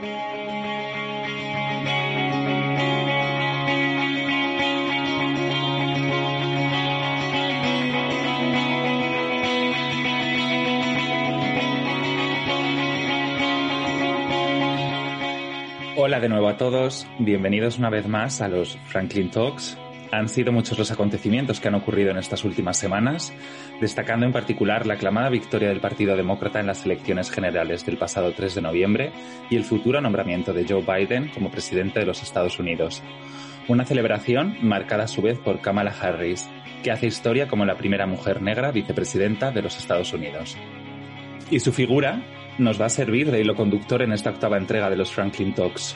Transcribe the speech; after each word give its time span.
Hola 0.00 0.10
de 16.20 16.28
nuevo 16.28 16.48
a 16.48 16.56
todos, 16.56 17.08
bienvenidos 17.18 17.78
una 17.78 17.90
vez 17.90 18.06
más 18.06 18.40
a 18.40 18.46
los 18.46 18.78
Franklin 18.86 19.32
Talks. 19.32 19.76
Han 20.10 20.28
sido 20.28 20.52
muchos 20.52 20.78
los 20.78 20.90
acontecimientos 20.90 21.60
que 21.60 21.68
han 21.68 21.74
ocurrido 21.74 22.10
en 22.10 22.16
estas 22.16 22.44
últimas 22.44 22.78
semanas, 22.78 23.32
destacando 23.80 24.24
en 24.24 24.32
particular 24.32 24.86
la 24.86 24.94
aclamada 24.94 25.28
victoria 25.28 25.68
del 25.68 25.80
Partido 25.80 26.16
Demócrata 26.16 26.60
en 26.60 26.66
las 26.66 26.84
elecciones 26.86 27.30
generales 27.30 27.84
del 27.84 27.98
pasado 27.98 28.32
3 28.32 28.54
de 28.54 28.62
noviembre 28.62 29.12
y 29.50 29.56
el 29.56 29.64
futuro 29.64 30.00
nombramiento 30.00 30.54
de 30.54 30.64
Joe 30.66 30.82
Biden 30.82 31.28
como 31.28 31.50
presidente 31.50 32.00
de 32.00 32.06
los 32.06 32.22
Estados 32.22 32.58
Unidos. 32.58 33.02
Una 33.68 33.84
celebración 33.84 34.56
marcada 34.62 35.04
a 35.04 35.08
su 35.08 35.20
vez 35.20 35.38
por 35.38 35.60
Kamala 35.60 35.94
Harris, 36.00 36.48
que 36.82 36.90
hace 36.90 37.06
historia 37.06 37.48
como 37.48 37.66
la 37.66 37.76
primera 37.76 38.06
mujer 38.06 38.40
negra 38.40 38.72
vicepresidenta 38.72 39.50
de 39.50 39.60
los 39.60 39.76
Estados 39.76 40.14
Unidos. 40.14 40.56
Y 41.50 41.60
su 41.60 41.72
figura 41.72 42.22
nos 42.56 42.80
va 42.80 42.86
a 42.86 42.90
servir 42.90 43.30
de 43.30 43.40
hilo 43.40 43.54
conductor 43.54 44.00
en 44.00 44.12
esta 44.12 44.30
octava 44.30 44.56
entrega 44.56 44.88
de 44.88 44.96
los 44.96 45.12
Franklin 45.12 45.54
Talks. 45.54 45.94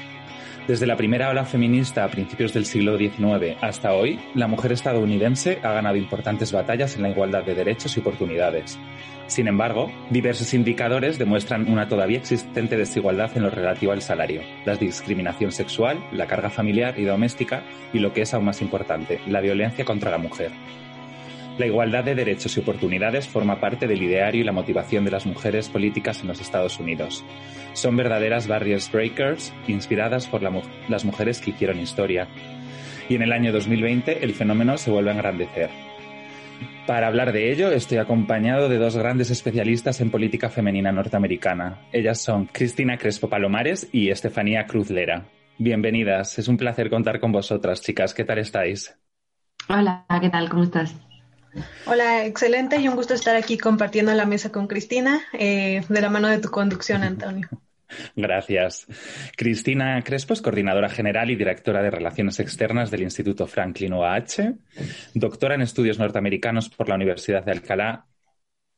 Desde 0.68 0.86
la 0.86 0.96
primera 0.96 1.28
ola 1.28 1.44
feminista 1.44 2.04
a 2.04 2.08
principios 2.08 2.52
del 2.52 2.66
siglo 2.66 2.96
XIX 2.96 3.56
hasta 3.60 3.94
hoy, 3.94 4.20
la 4.34 4.46
mujer 4.46 4.70
estadounidense 4.70 5.58
ha 5.60 5.72
ganado 5.72 5.96
importantes 5.96 6.52
batallas 6.52 6.94
en 6.94 7.02
la 7.02 7.10
igualdad 7.10 7.42
de 7.42 7.56
derechos 7.56 7.96
y 7.96 8.00
oportunidades. 8.00 8.78
Sin 9.26 9.48
embargo, 9.48 9.90
diversos 10.10 10.54
indicadores 10.54 11.18
demuestran 11.18 11.68
una 11.68 11.88
todavía 11.88 12.18
existente 12.18 12.76
desigualdad 12.76 13.36
en 13.36 13.42
lo 13.42 13.50
relativo 13.50 13.90
al 13.90 14.02
salario, 14.02 14.42
la 14.64 14.76
discriminación 14.76 15.50
sexual, 15.50 15.98
la 16.12 16.28
carga 16.28 16.48
familiar 16.48 16.96
y 16.96 17.04
doméstica 17.04 17.64
y 17.92 17.98
lo 17.98 18.12
que 18.12 18.22
es 18.22 18.32
aún 18.32 18.44
más 18.44 18.62
importante, 18.62 19.20
la 19.26 19.40
violencia 19.40 19.84
contra 19.84 20.12
la 20.12 20.18
mujer. 20.18 20.52
La 21.58 21.66
igualdad 21.66 22.02
de 22.02 22.14
derechos 22.14 22.56
y 22.56 22.60
oportunidades 22.60 23.28
forma 23.28 23.60
parte 23.60 23.86
del 23.86 24.02
ideario 24.02 24.40
y 24.40 24.44
la 24.44 24.52
motivación 24.52 25.04
de 25.04 25.10
las 25.10 25.26
mujeres 25.26 25.68
políticas 25.68 26.22
en 26.22 26.28
los 26.28 26.40
Estados 26.40 26.80
Unidos. 26.80 27.24
Son 27.74 27.94
verdaderas 27.94 28.48
barriers 28.48 28.90
breakers 28.90 29.52
inspiradas 29.68 30.26
por 30.26 30.42
las 30.42 31.04
mujeres 31.04 31.40
que 31.40 31.50
hicieron 31.50 31.78
historia. 31.78 32.26
Y 33.08 33.16
en 33.16 33.22
el 33.22 33.32
año 33.32 33.52
2020 33.52 34.24
el 34.24 34.32
fenómeno 34.32 34.78
se 34.78 34.90
vuelve 34.90 35.10
a 35.10 35.14
engrandecer. 35.14 35.70
Para 36.86 37.06
hablar 37.06 37.32
de 37.32 37.52
ello, 37.52 37.70
estoy 37.70 37.98
acompañado 37.98 38.68
de 38.68 38.78
dos 38.78 38.96
grandes 38.96 39.30
especialistas 39.30 40.00
en 40.00 40.10
política 40.10 40.48
femenina 40.48 40.90
norteamericana. 40.90 41.80
Ellas 41.92 42.20
son 42.20 42.46
Cristina 42.46 42.96
Crespo 42.96 43.28
Palomares 43.28 43.88
y 43.92 44.10
Estefanía 44.10 44.66
Cruz 44.66 44.90
Lera. 44.90 45.26
Bienvenidas, 45.58 46.38
es 46.38 46.48
un 46.48 46.56
placer 46.56 46.88
contar 46.88 47.20
con 47.20 47.30
vosotras, 47.30 47.82
chicas. 47.82 48.14
¿Qué 48.14 48.24
tal 48.24 48.38
estáis? 48.38 48.98
Hola, 49.68 50.06
¿qué 50.20 50.28
tal? 50.28 50.48
¿Cómo 50.48 50.64
estás? 50.64 50.96
Hola, 51.86 52.24
excelente 52.24 52.76
y 52.76 52.88
un 52.88 52.96
gusto 52.96 53.14
estar 53.14 53.36
aquí 53.36 53.58
compartiendo 53.58 54.12
la 54.14 54.24
mesa 54.24 54.50
con 54.50 54.66
Cristina, 54.66 55.20
eh, 55.32 55.82
de 55.88 56.00
la 56.00 56.08
mano 56.08 56.28
de 56.28 56.38
tu 56.38 56.50
conducción, 56.50 57.02
Antonio. 57.02 57.48
Gracias. 58.16 58.86
Cristina 59.36 60.02
Crespo 60.02 60.32
es 60.32 60.40
coordinadora 60.40 60.88
general 60.88 61.30
y 61.30 61.36
directora 61.36 61.82
de 61.82 61.90
Relaciones 61.90 62.40
Externas 62.40 62.90
del 62.90 63.02
Instituto 63.02 63.46
Franklin 63.46 63.92
OAH, 63.92 64.54
doctora 65.14 65.54
en 65.54 65.62
estudios 65.62 65.98
norteamericanos 65.98 66.70
por 66.70 66.88
la 66.88 66.94
Universidad 66.94 67.44
de 67.44 67.52
Alcalá, 67.52 68.06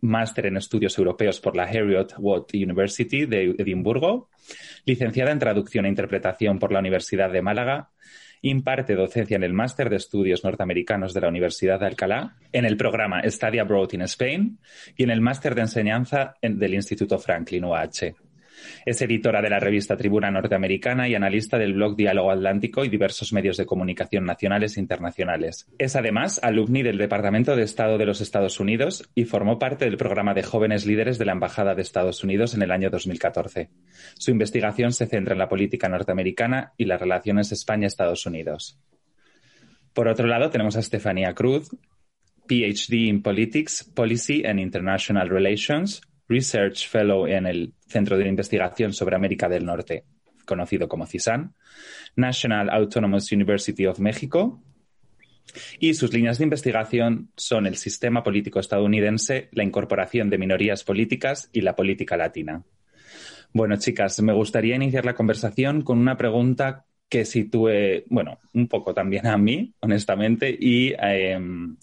máster 0.01 0.47
en 0.47 0.57
estudios 0.57 0.99
europeos 0.99 1.41
por 1.41 1.57
la 1.57 1.71
Heriot 1.71 2.15
Watt 2.19 2.55
University 2.55 3.25
de 3.27 3.55
Edimburgo, 3.59 4.31
licenciada 4.85 5.31
en 5.31 5.39
traducción 5.39 5.87
e 5.87 5.89
interpretación 5.89 6.59
por 6.59 6.73
la 6.73 6.81
Universidad 6.81 7.31
de 7.31 7.43
Málaga 7.43 7.91
imparte 8.45 8.95
docencia 8.95 9.37
en 9.37 9.43
el 9.43 9.55
Máster 9.55 9.89
de 9.89 9.97
Estudios 9.97 10.45
Norteamericanos 10.45 11.15
de 11.15 11.21
la 11.23 11.29
Universidad 11.29 11.81
de 11.81 11.87
Alcalá, 11.87 12.37
en 12.53 12.67
el 12.67 12.77
programa 12.77 13.23
Study 13.25 13.59
Abroad 13.59 13.93
in 13.93 14.03
Spain 14.03 14.59
y 14.97 15.05
en 15.05 15.11
el 15.11 15.23
Máster 15.23 15.55
de 15.55 15.63
Enseñanza 15.63 16.35
del 16.43 16.75
Instituto 16.75 17.19
Franklin 17.19 17.65
UH. 17.65 18.24
Es 18.85 19.01
editora 19.03 19.43
de 19.43 19.51
la 19.51 19.61
revista 19.61 19.97
Tribuna 19.97 20.31
Norteamericana 20.31 21.09
y 21.09 21.15
analista 21.15 21.59
del 21.59 21.75
blog 21.75 21.97
Diálogo 21.97 22.31
Atlántico 22.31 22.85
y 22.85 22.89
diversos 22.89 23.33
medios 23.33 23.57
de 23.57 23.67
comunicación 23.67 24.25
nacionales 24.25 24.77
e 24.77 24.81
internacionales. 24.81 25.67
Es 25.79 25.97
además 25.97 26.41
alumni 26.43 26.83
del 26.83 26.99
Departamento 26.99 27.57
de 27.57 27.63
Estado 27.63 27.99
de 27.99 28.07
los 28.07 28.21
Estados 28.21 28.61
Unidos 28.61 29.09
y 29.15 29.25
formó 29.25 29.59
parte 29.59 29.85
del 29.85 29.97
programa 29.97 30.35
de 30.35 30.43
jóvenes 30.43 30.87
líderes 30.87 31.19
de 31.19 31.25
la 31.25 31.33
Embajada 31.33 31.75
de 31.75 31.83
Estados 31.83 32.25
Unidos 32.25 32.55
en 32.55 32.63
el 32.63 32.71
año 32.71 32.91
2014. 32.91 33.71
Su 34.19 34.31
investigación 34.31 34.93
se 34.93 35.07
centra 35.07 35.33
en 35.35 35.39
la 35.39 35.49
política 35.49 35.89
norteamericana 35.89 36.73
y 36.77 36.85
las 36.85 37.01
relaciones 37.01 37.53
España-Estados 37.53 38.27
Unidos. 38.27 38.79
Por 39.93 40.09
otro 40.09 40.27
lado, 40.27 40.51
tenemos 40.51 40.77
a 40.77 40.81
Estefanía 40.81 41.35
Cruz, 41.35 41.71
PhD 42.49 43.07
in 43.07 43.23
Politics, 43.23 43.85
Policy 43.95 44.45
and 44.45 44.61
International 44.61 45.29
Relations, 45.29 46.03
Research 46.29 46.89
Fellow 46.89 47.27
en 47.27 47.47
el 47.47 47.75
Centro 47.87 48.17
de 48.17 48.29
Investigación 48.29 48.93
sobre 48.93 49.17
América 49.17 49.49
del 49.49 49.65
Norte, 49.65 50.05
conocido 50.47 50.89
como 50.89 51.07
CISAN, 51.07 51.55
National 52.17 52.71
Autonomous 52.71 53.33
University 53.33 53.87
of 53.87 53.99
México, 53.99 54.63
y 55.79 55.95
sus 55.95 56.13
líneas 56.13 56.39
de 56.39 56.45
investigación 56.45 57.31
son 57.37 57.67
el 57.67 57.77
sistema 57.77 58.23
político 58.23 58.61
estadounidense, 58.61 59.49
la 59.53 59.63
incorporación 59.63 60.31
de 60.31 60.39
minorías 60.39 60.85
políticas 60.85 61.51
y 61.53 61.61
la 61.61 61.77
política 61.77 62.17
latina. 62.17 62.65
Bueno, 63.53 63.77
chicas, 63.77 64.21
me 64.21 64.33
gustaría 64.33 64.75
iniciar 64.75 65.05
la 65.05 65.15
conversación 65.15 65.83
con 65.83 65.99
una 65.99 66.17
pregunta 66.17 66.87
que 67.09 67.25
sitúe, 67.25 68.05
bueno, 68.09 68.39
un 68.55 68.69
poco 68.69 68.95
también 68.95 69.27
a 69.27 69.37
mí, 69.37 69.73
honestamente, 69.81 70.57
y 70.59 70.95
em, 70.99 71.77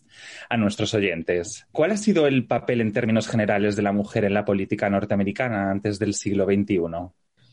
a 0.49 0.57
nuestros 0.57 0.93
oyentes. 0.93 1.65
¿Cuál 1.71 1.91
ha 1.91 1.97
sido 1.97 2.27
el 2.27 2.45
papel 2.45 2.81
en 2.81 2.91
términos 2.91 3.27
generales 3.27 3.75
de 3.75 3.81
la 3.81 3.91
mujer 3.91 4.25
en 4.25 4.33
la 4.33 4.45
política 4.45 4.89
norteamericana 4.89 5.71
antes 5.71 5.99
del 5.99 6.13
siglo 6.13 6.45
XXI? 6.45 6.79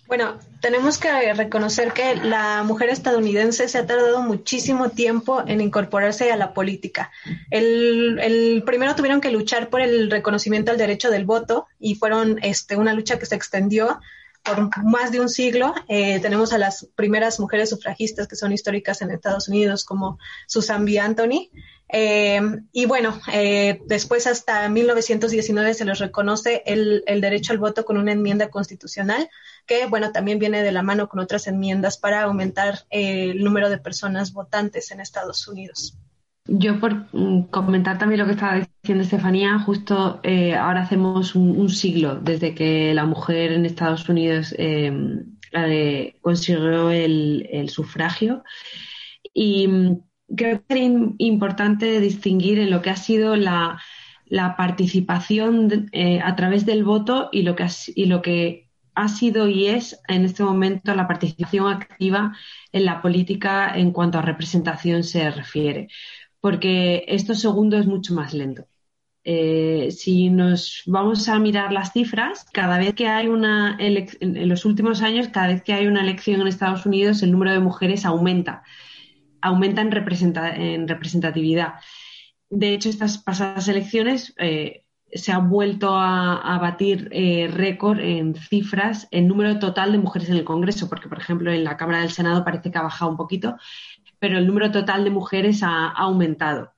Bueno, 0.09 0.39
tenemos 0.62 0.97
que 0.97 1.34
reconocer 1.34 1.93
que 1.93 2.17
la 2.17 2.62
mujer 2.62 2.89
estadounidense 2.89 3.69
se 3.69 3.77
ha 3.77 3.87
tardado 3.87 4.23
muchísimo 4.23 4.89
tiempo 4.89 5.45
en 5.47 5.61
incorporarse 5.61 6.33
a 6.33 6.37
la 6.37 6.55
política. 6.55 7.12
El, 7.50 8.62
primero 8.65 8.95
tuvieron 8.95 9.21
que 9.21 9.31
luchar 9.31 9.69
por 9.69 9.83
el 9.83 10.11
reconocimiento 10.11 10.71
al 10.71 10.79
derecho 10.79 11.11
del 11.11 11.27
voto 11.27 11.67
y 11.79 11.97
fueron 11.97 12.39
este, 12.43 12.77
una 12.77 12.95
lucha 12.95 13.19
que 13.19 13.27
se 13.27 13.35
extendió 13.35 14.00
por 14.49 14.85
más 14.85 15.13
de 15.13 15.21
un 15.21 15.29
siglo. 15.29 15.75
Eh, 15.89 16.21
tenemos 16.21 16.53
a 16.53 16.59
las 16.59 16.89
primeras 16.95 17.41
mujeres 17.41 17.71
sufragistas 17.71 18.27
que 18.29 18.37
son 18.37 18.53
históricas 18.53 19.03
en 19.03 19.11
Estados 19.11 19.49
Unidos, 19.49 19.85
como 19.85 20.19
Susan 20.47 20.85
B. 20.85 20.99
Anthony. 20.99 21.51
Eh, 21.91 22.41
y 22.73 22.85
bueno, 22.85 23.19
eh, 23.33 23.81
después 23.87 24.27
hasta 24.27 24.69
1919 24.69 25.73
se 25.73 25.85
les 25.87 25.99
reconoce 25.99 26.63
el, 26.67 27.03
el, 27.07 27.23
derecho 27.23 27.53
al 27.53 27.59
voto 27.59 27.87
con 27.87 27.97
una 27.97 28.13
enmienda 28.13 28.51
constitucional 28.51 29.31
que, 29.67 29.87
bueno, 29.87 30.13
también 30.13 30.39
viene 30.39 30.63
de 30.63 30.73
la 30.73 30.83
mano 30.83 31.09
con 31.09 31.21
otras 31.21 31.47
enmiendas 31.47 31.97
para 31.97 32.23
aumentar 32.23 32.85
el 32.91 33.43
número 33.43 33.71
de 33.71 33.79
personas 33.79 34.33
votantes 34.33 34.91
en 34.91 35.01
Estados 35.01 35.49
Unidos. 35.49 35.97
Yo 36.51 36.81
por 36.81 37.07
mm, 37.13 37.49
comentar 37.51 37.99
también 37.99 38.21
lo 38.21 38.27
que 38.27 38.33
estaba 38.33 38.67
diciendo 38.83 39.05
Estefanía, 39.05 39.59
justo 39.59 40.21
eh, 40.23 40.55
ahora 40.55 40.81
hacemos 40.81 41.35
un, 41.35 41.69
siglo 41.69 42.17
desde 42.17 42.55
que 42.55 42.95
la 42.95 43.05
mujer 43.05 43.53
en 43.53 43.67
Estados 43.67 44.09
Unidos 44.09 44.55
eh, 44.57 44.91
consiguió 46.23 46.91
el, 46.91 47.69
sufragio. 47.69 48.45
Y 49.35 49.69
mm, 49.69 50.01
creo 50.37 50.65
que 50.67 50.87
es 50.87 50.93
importante 51.19 52.01
distinguir 52.01 52.59
en 52.61 52.71
lo 52.71 52.81
que 52.81 52.91
ha 52.91 52.97
sido 52.97 53.37
la, 53.37 53.79
participación 54.57 55.89
eh, 55.93 56.21
a 56.21 56.35
través 56.35 56.65
del 56.65 56.83
voto 56.83 57.29
y 57.31 57.43
lo 57.43 57.57
que 57.57 58.69
ha 58.95 59.09
sido 59.09 59.49
y 59.49 59.67
es 59.67 60.01
en 60.09 60.25
este 60.25 60.43
momento 60.43 60.94
la 60.94 61.06
participación 61.06 61.73
activa 61.73 62.35
en 62.73 62.85
la 62.85 63.01
política 63.01 63.73
en 63.77 63.93
cuanto 63.93 64.19
a 64.19 64.23
representación 64.23 65.05
se 65.05 65.31
refiere 65.31 65.89
porque 66.40 67.05
esto 67.08 67.35
segundo 67.35 67.79
es 67.79 67.87
mucho 67.87 68.14
más 68.14 68.35
lento. 68.35 68.67
Eh, 69.25 69.90
si 69.90 70.31
nos 70.31 70.82
vamos 70.87 71.29
a 71.29 71.38
mirar 71.38 71.73
las 71.73 71.93
cifras, 71.93 72.46
cada 72.52 72.79
vez 72.79 72.94
que 72.94 73.08
hay 73.08 73.26
una 73.29 73.76
en 73.79 74.49
los 74.49 74.64
últimos 74.64 75.02
años, 75.02 75.29
cada 75.29 75.49
vez 75.49 75.62
que 75.62 75.75
hay 75.75 75.87
una 75.87 76.00
elección 76.00 76.40
en 76.40 76.46
Estados 76.46 76.87
Unidos, 76.87 77.23
el 77.23 77.32
número 77.32 77.52
de 77.52 77.58
mujeres 77.58 78.06
aumenta, 78.06 78.62
aumenta 79.43 79.82
en, 79.82 79.90
representatividad. 80.88 81.75
De 82.49 82.73
hecho, 82.73 82.88
estas 82.88 83.19
pasadas 83.19 83.69
elecciones 83.69 84.34
eh, 84.38 84.84
se 85.12 85.32
ha 85.32 85.38
vuelto 85.38 85.94
a, 85.94 86.58
batir 86.61 87.08
eh, 87.12 87.49
récord 87.50 87.99
en 88.00 88.34
cifras, 88.34 89.08
en 89.11 89.29
número 89.29 89.58
total 89.58 89.93
de 89.93 89.99
mujeres 89.99 90.29
en 90.29 90.37
el 90.37 90.44
Congreso, 90.44 90.88
porque, 90.88 91.08
por 91.08 91.19
ejemplo, 91.19 91.52
en 91.52 91.64
la 91.64 91.76
Cámara 91.76 92.00
del 92.00 92.11
Senado 92.11 92.44
parece 92.44 92.70
que 92.70 92.79
ha 92.79 92.82
bajado 92.82 93.11
un 93.11 93.17
poquito, 93.17 93.56
pero 94.19 94.38
el 94.38 94.47
número 94.47 94.70
total 94.70 95.05
de 95.05 95.11
mujeres 95.11 95.62
ha, 95.62 95.88
aumentado. 95.88 96.73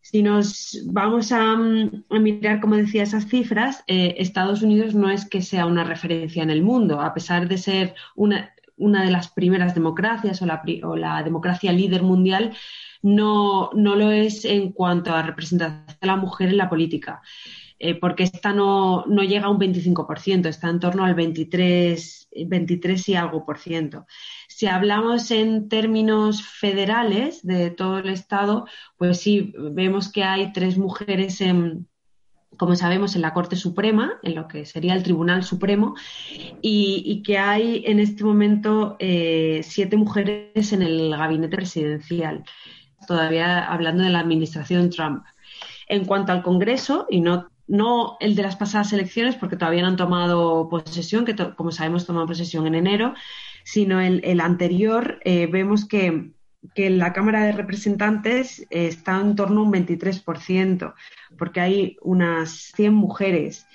Si 0.00 0.22
nos 0.22 0.80
vamos 0.86 1.30
a, 1.30 1.56
mirar, 1.56 2.60
como 2.60 2.76
decía, 2.76 3.02
esas 3.02 3.28
cifras, 3.28 3.84
eh, 3.86 4.14
Estados 4.18 4.62
Unidos 4.62 4.94
no 4.94 5.10
es 5.10 5.28
que 5.28 5.42
sea 5.42 5.66
una 5.66 5.84
referencia 5.84 6.42
en 6.42 6.50
el 6.50 6.62
mundo, 6.62 7.00
a 7.00 7.14
pesar 7.14 7.48
de 7.48 7.58
ser 7.58 7.94
una, 8.16 8.52
de 8.76 9.10
las 9.10 9.28
primeras 9.28 9.74
democracias 9.74 10.42
o 10.42 10.46
la, 10.46 10.62
o 10.82 10.96
la 10.96 11.22
democracia 11.22 11.72
líder 11.72 12.02
mundial, 12.02 12.56
no, 13.02 13.70
no, 13.74 13.94
lo 13.94 14.10
es 14.10 14.44
en 14.44 14.72
cuanto 14.72 15.14
a 15.14 15.22
representación 15.22 15.86
de 16.00 16.06
la 16.06 16.16
mujer 16.16 16.48
en 16.48 16.56
la 16.56 16.68
política. 16.68 17.22
Eh, 17.82 17.94
porque 17.94 18.24
esta 18.24 18.52
no, 18.52 19.06
no, 19.06 19.22
llega 19.22 19.46
a 19.46 19.50
un 19.50 19.58
25%, 19.58 20.46
está 20.46 20.68
en 20.68 20.80
torno 20.80 21.02
al 21.02 21.14
23, 21.14 22.28
23 22.46 23.08
y 23.08 23.14
algo 23.14 23.46
por 23.46 23.58
ciento. 23.58 24.06
Si 24.60 24.66
hablamos 24.66 25.30
en 25.30 25.70
términos 25.70 26.42
federales 26.42 27.40
de 27.42 27.70
todo 27.70 27.96
el 27.96 28.10
Estado, 28.10 28.66
pues 28.98 29.18
sí, 29.18 29.54
vemos 29.56 30.12
que 30.12 30.22
hay 30.22 30.52
tres 30.52 30.76
mujeres 30.76 31.40
en, 31.40 31.88
como 32.58 32.76
sabemos, 32.76 33.16
en 33.16 33.22
la 33.22 33.32
Corte 33.32 33.56
Suprema, 33.56 34.18
en 34.22 34.34
lo 34.34 34.48
que 34.48 34.66
sería 34.66 34.92
el 34.92 35.02
Tribunal 35.02 35.44
Supremo, 35.44 35.94
y, 36.60 37.22
que 37.24 37.38
hay 37.38 37.84
en 37.86 38.00
este 38.00 38.22
momento 38.22 38.96
eh, 38.98 39.62
siete 39.64 39.96
mujeres 39.96 40.74
en 40.74 40.82
el 40.82 41.08
gabinete 41.08 41.56
presidencial, 41.56 42.44
todavía 43.08 43.64
hablando 43.64 44.04
de 44.04 44.10
la 44.10 44.20
administración 44.20 44.90
Trump. 44.90 45.24
En 45.88 46.04
cuanto 46.04 46.32
al 46.32 46.42
Congreso, 46.42 47.06
y 47.08 47.22
no 47.22 47.48
el 48.20 48.34
de 48.34 48.42
las 48.42 48.56
pasadas 48.56 48.92
elecciones, 48.92 49.36
porque 49.36 49.56
todavía 49.56 49.80
no 49.80 49.88
han 49.88 49.96
tomado 49.96 50.68
posesión, 50.68 51.24
que 51.24 51.34
como 51.56 51.72
sabemos 51.72 52.04
toman 52.04 52.26
posesión 52.26 52.66
en 52.66 52.74
enero, 52.74 53.14
sino 53.64 54.00
el, 54.00 54.40
anterior, 54.40 55.20
eh, 55.24 55.46
vemos 55.46 55.86
que, 55.86 56.32
que, 56.74 56.90
la 56.90 57.12
Cámara 57.12 57.44
de 57.44 57.52
Representantes 57.52 58.66
está 58.70 59.20
en 59.20 59.36
torno 59.36 59.60
a 59.60 59.64
un 59.64 59.72
23%, 59.72 60.94
porque 61.38 61.60
hay 61.60 61.96
unas 62.02 62.72
100 62.74 62.94
mujeres, 62.94 63.66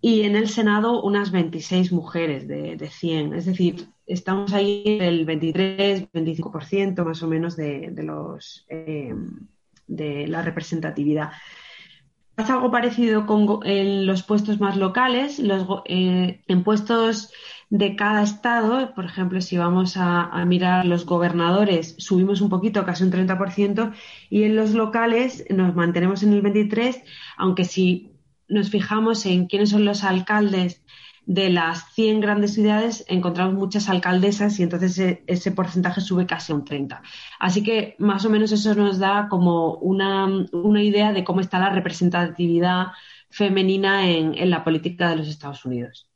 y 0.00 0.22
en 0.22 0.34
el 0.36 0.48
Senado 0.48 1.02
unas 1.02 1.30
26 1.30 1.92
mujeres 1.92 2.48
de, 2.48 2.76
de 2.76 2.88
100. 2.88 3.34
Es 3.34 3.44
decir, 3.44 3.88
estamos 4.06 4.52
ahí 4.52 4.82
en 4.86 5.02
el 5.02 5.26
23-25% 5.26 7.04
más 7.04 7.22
o 7.22 7.28
menos 7.28 7.56
de, 7.56 7.90
de 7.90 8.02
los, 8.02 8.66
eh, 8.68 9.14
de 9.86 10.26
la 10.26 10.42
representatividad. 10.42 11.30
Pasa 12.34 12.54
algo 12.54 12.70
parecido 12.70 13.26
con 13.26 13.60
en 13.64 14.06
los 14.06 14.22
puestos 14.22 14.58
más 14.60 14.76
locales, 14.76 15.38
los, 15.38 15.66
eh, 15.84 16.42
en 16.46 16.64
puestos 16.64 17.32
de 17.70 17.96
cada 17.96 18.22
estado, 18.22 18.94
por 18.94 19.04
ejemplo, 19.04 19.40
si 19.40 19.56
vamos 19.56 19.96
a, 19.96 20.44
mirar 20.44 20.84
los 20.84 21.06
gobernadores, 21.06 21.94
subimos 21.98 22.40
un 22.40 22.50
poquito, 22.50 22.84
casi 22.84 23.04
un 23.04 23.12
30%, 23.12 23.92
y 24.28 24.42
en 24.42 24.56
los 24.56 24.72
locales 24.72 25.44
nos 25.50 25.74
mantenemos 25.74 26.22
en 26.24 26.32
el 26.32 26.42
23%, 26.42 27.02
aunque 27.36 27.64
si 27.64 28.12
nos 28.48 28.70
fijamos 28.70 29.24
en 29.26 29.46
quiénes 29.46 29.70
son 29.70 29.84
los 29.84 30.02
alcaldes 30.04 30.82
de 31.26 31.48
las 31.50 31.94
100 31.94 32.20
grandes 32.20 32.54
ciudades 32.54 33.04
encontramos 33.06 33.54
muchas 33.54 33.88
alcaldesas 33.88 34.58
y 34.58 34.64
entonces 34.64 35.20
ese, 35.26 35.52
porcentaje 35.52 36.00
sube 36.00 36.26
casi 36.26 36.50
a 36.50 36.56
un 36.56 36.64
30. 36.64 37.02
Así 37.38 37.62
que 37.62 37.94
más 37.98 38.24
o 38.24 38.30
menos 38.30 38.50
eso 38.50 38.74
nos 38.74 38.98
da 38.98 39.28
como 39.28 39.74
una, 39.74 40.28
idea 40.82 41.12
de 41.12 41.22
cómo 41.22 41.40
está 41.40 41.60
la 41.60 41.70
representatividad 41.70 42.88
femenina 43.28 44.10
en, 44.10 44.50
la 44.50 44.64
política 44.64 45.10
de 45.10 45.16
los 45.16 45.28
Estados 45.28 45.64
Unidos. 45.64 46.09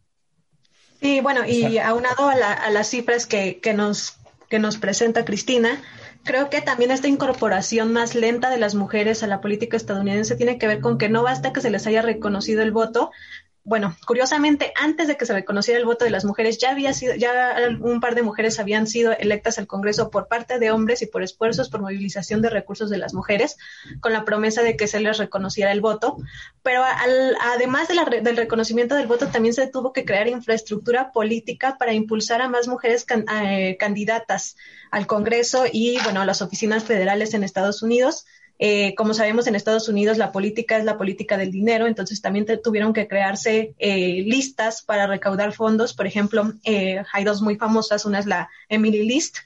Sí, 1.04 1.20
bueno, 1.20 1.44
y 1.46 1.76
aunado 1.76 2.30
a, 2.30 2.32
a 2.32 2.70
las 2.70 2.88
cifras 2.88 3.26
que, 3.26 3.60
nos, 3.76 4.16
que 4.48 4.58
nos 4.58 4.78
presenta 4.78 5.26
Cristina, 5.26 5.82
creo 6.22 6.48
que 6.48 6.62
también 6.62 6.90
esta 6.90 7.08
incorporación 7.08 7.92
más 7.92 8.14
lenta 8.14 8.48
de 8.48 8.56
las 8.56 8.74
mujeres 8.74 9.22
a 9.22 9.26
la 9.26 9.42
política 9.42 9.76
estadounidense 9.76 10.34
tiene 10.34 10.56
que 10.56 10.66
ver 10.66 10.80
con 10.80 10.96
que 10.96 11.10
no 11.10 11.22
basta 11.22 11.52
que 11.52 11.60
se 11.60 11.68
les 11.68 11.86
haya 11.86 12.00
reconocido 12.00 12.62
el 12.62 12.72
voto, 12.72 13.10
bueno, 13.66 13.96
curiosamente, 14.06 14.74
antes 14.78 15.08
de 15.08 15.16
que 15.16 15.24
se 15.24 15.32
reconociera 15.32 15.80
el 15.80 15.86
voto 15.86 16.04
de 16.04 16.10
las 16.10 16.26
mujeres, 16.26 16.58
ya 16.58 16.70
había 16.70 16.92
sido, 16.92 17.14
ya 17.14 17.56
un 17.80 17.98
par 17.98 18.14
de 18.14 18.22
mujeres 18.22 18.60
habían 18.60 18.86
sido 18.86 19.12
electas 19.12 19.58
al 19.58 19.66
Congreso 19.66 20.10
por 20.10 20.28
parte 20.28 20.58
de 20.58 20.70
hombres 20.70 21.00
y 21.00 21.06
por 21.06 21.22
esfuerzos 21.22 21.70
por 21.70 21.80
movilización 21.80 22.42
de 22.42 22.50
recursos 22.50 22.90
de 22.90 22.98
las 22.98 23.14
mujeres, 23.14 23.56
con 24.00 24.12
la 24.12 24.26
promesa 24.26 24.62
de 24.62 24.76
que 24.76 24.86
se 24.86 25.00
les 25.00 25.16
reconociera 25.16 25.72
el 25.72 25.80
voto. 25.80 26.18
Pero 26.62 26.82
además 27.40 27.88
del 27.88 28.36
reconocimiento 28.36 28.96
del 28.96 29.06
voto, 29.06 29.28
también 29.28 29.54
se 29.54 29.66
tuvo 29.66 29.94
que 29.94 30.04
crear 30.04 30.28
infraestructura 30.28 31.10
política 31.10 31.78
para 31.78 31.94
impulsar 31.94 32.42
a 32.42 32.50
más 32.50 32.68
mujeres 32.68 33.06
eh, 33.42 33.78
candidatas 33.80 34.56
al 34.90 35.06
Congreso 35.06 35.64
y, 35.72 35.98
bueno, 36.04 36.20
a 36.20 36.26
las 36.26 36.42
oficinas 36.42 36.84
federales 36.84 37.32
en 37.32 37.42
Estados 37.42 37.82
Unidos 37.82 38.26
eh, 38.58 38.94
como 38.94 39.14
sabemos, 39.14 39.46
en 39.46 39.56
Estados 39.56 39.88
Unidos 39.88 40.16
la 40.16 40.30
política 40.30 40.76
es 40.76 40.84
la 40.84 40.96
política 40.96 41.36
del 41.36 41.50
dinero, 41.50 41.86
entonces 41.86 42.20
también 42.20 42.46
tuvieron 42.62 42.92
que 42.92 43.08
crearse 43.08 43.74
eh, 43.78 44.22
listas 44.26 44.82
para 44.82 45.06
recaudar 45.06 45.52
fondos. 45.52 45.92
Por 45.94 46.06
ejemplo, 46.06 46.52
eh, 46.64 47.02
hay 47.12 47.24
dos 47.24 47.42
muy 47.42 47.56
famosas, 47.56 48.04
una 48.04 48.20
es 48.20 48.26
la 48.26 48.48
Emily 48.68 49.04
List, 49.04 49.38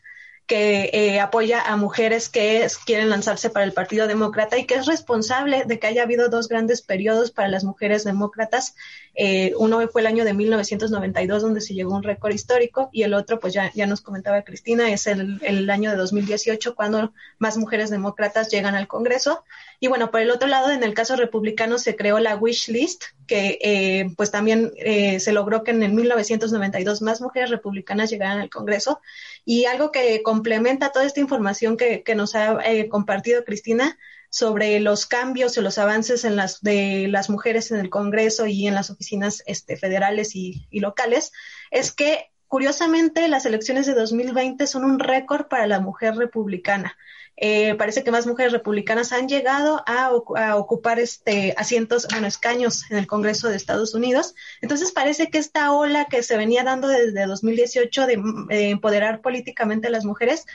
que 0.48 0.88
eh, 0.94 1.20
apoya 1.20 1.60
a 1.60 1.76
mujeres 1.76 2.30
que 2.30 2.66
quieren 2.86 3.10
lanzarse 3.10 3.50
para 3.50 3.66
el 3.66 3.74
Partido 3.74 4.06
Demócrata 4.06 4.56
y 4.56 4.64
que 4.64 4.76
es 4.76 4.86
responsable 4.86 5.64
de 5.66 5.78
que 5.78 5.86
haya 5.86 6.02
habido 6.02 6.30
dos 6.30 6.48
grandes 6.48 6.80
periodos 6.80 7.30
para 7.30 7.48
las 7.48 7.64
mujeres 7.64 8.02
demócratas. 8.02 8.74
Eh, 9.14 9.52
uno 9.58 9.86
fue 9.88 10.00
el 10.00 10.06
año 10.06 10.24
de 10.24 10.32
1992, 10.32 11.42
donde 11.42 11.60
se 11.60 11.74
llegó 11.74 11.94
un 11.94 12.02
récord 12.02 12.32
histórico, 12.32 12.88
y 12.92 13.02
el 13.02 13.12
otro, 13.12 13.38
pues 13.40 13.52
ya, 13.52 13.70
ya 13.74 13.86
nos 13.86 14.00
comentaba 14.00 14.42
Cristina, 14.42 14.90
es 14.90 15.06
el, 15.06 15.38
el 15.42 15.68
año 15.68 15.90
de 15.90 15.96
2018, 15.98 16.74
cuando 16.74 17.12
más 17.38 17.58
mujeres 17.58 17.90
demócratas 17.90 18.50
llegan 18.50 18.74
al 18.74 18.88
Congreso. 18.88 19.44
Y 19.80 19.86
bueno, 19.86 20.10
por 20.10 20.20
el 20.20 20.30
otro 20.30 20.48
lado, 20.48 20.70
en 20.72 20.82
el 20.82 20.94
caso 20.94 21.14
republicano 21.14 21.78
se 21.78 21.94
creó 21.94 22.18
la 22.18 22.36
Wish 22.36 22.68
List, 22.68 23.04
que 23.26 23.58
eh, 23.62 24.10
pues 24.16 24.30
también 24.30 24.72
eh, 24.76 25.20
se 25.20 25.32
logró 25.32 25.62
que 25.62 25.70
en 25.70 25.82
el 25.82 25.92
1992 25.92 27.00
más 27.02 27.20
mujeres 27.20 27.50
republicanas 27.50 28.10
llegaran 28.10 28.40
al 28.40 28.50
Congreso. 28.50 29.00
Y 29.44 29.66
algo 29.66 29.92
que 29.92 30.22
complementa 30.22 30.90
toda 30.90 31.06
esta 31.06 31.20
información 31.20 31.76
que, 31.76 32.02
que 32.02 32.16
nos 32.16 32.34
ha 32.34 32.58
eh, 32.64 32.88
compartido 32.88 33.44
Cristina 33.44 33.98
sobre 34.30 34.80
los 34.80 35.06
cambios 35.06 35.56
y 35.56 35.60
los 35.60 35.78
avances 35.78 36.24
en 36.24 36.36
las, 36.36 36.60
de 36.60 37.06
las 37.08 37.30
mujeres 37.30 37.70
en 37.70 37.78
el 37.78 37.88
Congreso 37.88 38.46
y 38.46 38.66
en 38.66 38.74
las 38.74 38.90
oficinas 38.90 39.42
este, 39.46 39.76
federales 39.76 40.34
y, 40.34 40.66
y 40.70 40.80
locales, 40.80 41.32
es 41.70 41.92
que 41.92 42.30
curiosamente 42.48 43.28
las 43.28 43.46
elecciones 43.46 43.86
de 43.86 43.94
2020 43.94 44.66
son 44.66 44.84
un 44.84 44.98
récord 44.98 45.46
para 45.46 45.66
la 45.66 45.80
mujer 45.80 46.16
republicana. 46.16 46.96
Eh, 47.40 47.76
parece 47.76 48.02
que 48.02 48.10
más 48.10 48.26
mujeres 48.26 48.52
republicanas 48.52 49.12
han 49.12 49.28
llegado 49.28 49.84
a, 49.86 50.12
ocupar 50.56 50.98
este 50.98 51.54
asientos, 51.56 52.08
bueno, 52.10 52.26
escaños 52.26 52.90
en 52.90 52.98
el 52.98 53.06
Congreso 53.06 53.48
de 53.48 53.56
Estados 53.56 53.94
Unidos. 53.94 54.34
Entonces 54.60 54.90
parece 54.90 55.30
que 55.30 55.38
esta 55.38 55.70
ola 55.72 56.06
que 56.06 56.24
se 56.24 56.36
venía 56.36 56.64
dando 56.64 56.88
desde 56.88 57.26
2018 57.26 58.06
de, 58.06 58.70
empoderar 58.70 59.20
políticamente 59.20 59.86
a 59.86 59.90
las 59.90 60.04
mujeres, 60.04 60.46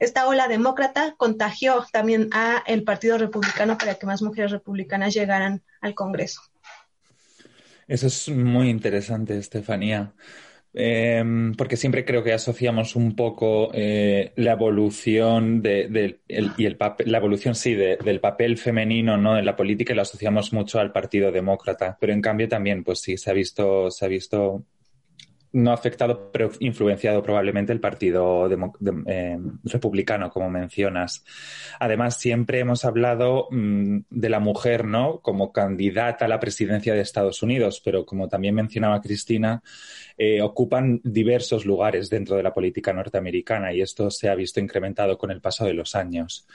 esta 0.00 0.26
ola 0.26 0.48
demócrata 0.48 1.14
contagió 1.16 1.86
también 1.92 2.30
a 2.32 2.64
el 2.66 2.82
Partido 2.82 3.16
Republicano 3.16 3.78
para 3.78 3.94
que 3.94 4.06
más 4.06 4.20
mujeres 4.20 4.50
republicanas 4.50 5.14
llegaran 5.14 5.62
al 5.80 5.94
Congreso. 5.94 6.40
Eso 7.86 8.08
es 8.08 8.28
muy 8.28 8.70
interesante, 8.70 9.38
Estefanía. 9.38 10.14
Em, 10.76 11.54
porque 11.54 11.76
siempre 11.76 12.04
creo 12.04 12.24
que 12.24 12.32
asociamos 12.32 12.96
un 12.96 13.14
poco 13.14 13.70
eh, 13.72 14.32
la 14.34 14.52
evolución 14.52 15.62
de, 15.62 16.18
y 16.28 16.66
el 16.66 16.76
la 17.06 17.18
evolución 17.18 17.54
sí 17.54 17.76
del 17.76 18.18
papel 18.18 18.58
femenino 18.58 19.16
¿no? 19.16 19.38
en 19.38 19.46
la 19.46 19.54
política 19.54 19.92
y 19.92 19.96
lo 19.96 20.02
asociamos 20.02 20.52
mucho 20.52 20.80
al 20.80 20.90
Partido 20.90 21.30
Demócrata, 21.30 21.96
pero 22.00 22.12
en 22.12 22.20
cambio 22.20 22.48
también 22.48 22.82
pues 22.82 23.00
sí 23.00 23.16
se 23.16 23.30
ha 23.30 23.34
visto 23.34 23.88
se 23.92 24.04
ha 24.04 24.08
visto 24.08 24.64
no 25.54 25.70
ha 25.70 25.74
afectado, 25.74 26.32
pero 26.32 26.50
influenciado 26.58 27.22
probablemente 27.22 27.72
el 27.72 27.78
Partido 27.78 28.50
eh, 29.06 29.38
Republicano, 29.62 30.28
como 30.30 30.50
mencionas. 30.50 31.24
Además, 31.78 32.18
siempre 32.18 32.58
hemos 32.58 32.84
hablado 32.84 33.46
mm, 33.52 33.98
de 34.10 34.28
la 34.28 34.40
mujer, 34.40 34.84
¿no? 34.84 35.20
Como 35.20 35.52
candidata 35.52 36.24
a 36.24 36.28
la 36.28 36.40
presidencia 36.40 36.92
de 36.92 37.00
Estados 37.00 37.40
Unidos, 37.42 37.80
pero 37.84 38.04
como 38.04 38.28
también 38.28 38.56
mencionaba 38.56 39.00
Cristina, 39.00 39.62
eh, 40.18 40.42
ocupan 40.42 41.00
diversos 41.04 41.64
lugares 41.64 42.10
dentro 42.10 42.36
de 42.36 42.42
la 42.42 42.52
política 42.52 42.92
norteamericana 42.92 43.72
y 43.72 43.80
esto 43.80 44.10
se 44.10 44.28
ha 44.28 44.34
visto 44.34 44.58
incrementado 44.58 45.16
con 45.16 45.30
el 45.30 45.40
paso 45.40 45.64
de 45.64 45.74
los 45.74 45.94
años. 45.94 46.48